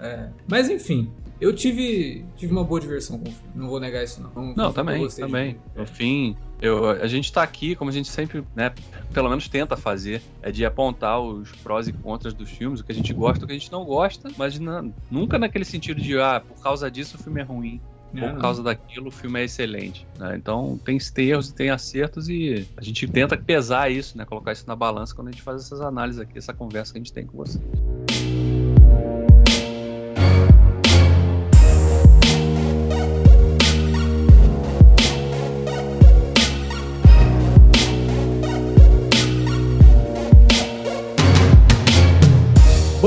[0.00, 0.28] é.
[0.48, 3.50] Mas enfim, eu tive, tive uma boa diversão com o filme.
[3.54, 4.30] Não vou negar isso, não.
[4.34, 5.56] Não, não também, também.
[5.74, 8.72] No fim, eu, a gente tá aqui, como a gente sempre, né,
[9.12, 12.92] pelo menos tenta fazer, é de apontar os prós e contras dos filmes, o que
[12.92, 16.18] a gente gosta, o que a gente não gosta, mas na, nunca naquele sentido de,
[16.18, 17.80] ah, por causa disso o filme é ruim.
[18.12, 18.38] Por não.
[18.38, 20.06] causa daquilo, o filme é excelente.
[20.16, 20.36] Né?
[20.36, 24.24] Então tem erros e tem acertos e a gente tenta pesar isso, né?
[24.24, 27.02] Colocar isso na balança quando a gente faz essas análises aqui, essa conversa que a
[27.02, 27.58] gente tem com você.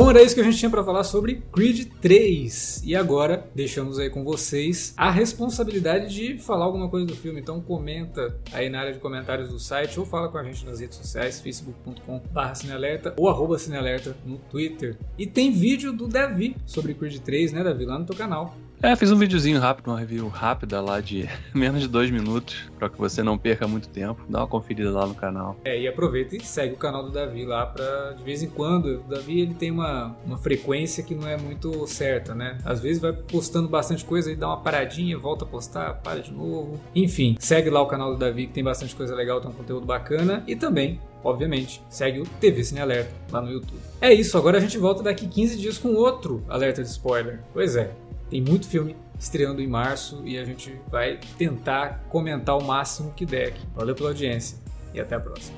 [0.08, 2.82] Bom, era isso que a gente tinha para falar sobre Creed 3.
[2.86, 7.41] E agora deixamos aí com vocês a responsabilidade de falar alguma coisa do filme.
[7.41, 10.80] Então comenta aí na área de comentários do site ou fala com a gente nas
[10.80, 14.97] redes sociais, facebook.com.br cinealerta ou arroba cinealerta no Twitter.
[15.18, 17.84] E tem vídeo do Davi sobre Creed 3, né, Davi?
[17.84, 18.55] Lá no teu canal.
[18.82, 22.88] É, fiz um videozinho rápido, uma review rápida lá de menos de dois minutos, para
[22.90, 24.22] que você não perca muito tempo.
[24.30, 25.58] Dá uma conferida lá no canal.
[25.66, 29.00] É, e aproveita e segue o canal do Davi lá para de vez em quando.
[29.00, 32.60] O Davi ele tem uma, uma frequência que não é muito certa, né?
[32.64, 36.32] Às vezes vai postando bastante coisa e dá uma paradinha, volta a postar, para de
[36.32, 36.80] novo.
[36.96, 39.86] Enfim, segue lá o canal do Davi que tem bastante coisa legal, tem um conteúdo
[39.88, 43.82] bacana e também obviamente, segue o TV Cine Alerta lá no YouTube.
[44.00, 47.42] É isso, agora a gente volta daqui 15 dias com outro alerta de spoiler.
[47.54, 47.92] Pois é,
[48.30, 53.26] tem muito filme estreando em março e a gente vai tentar comentar o máximo que
[53.26, 53.66] der aqui.
[53.76, 54.58] Valeu pela audiência
[54.94, 55.58] e até a próxima.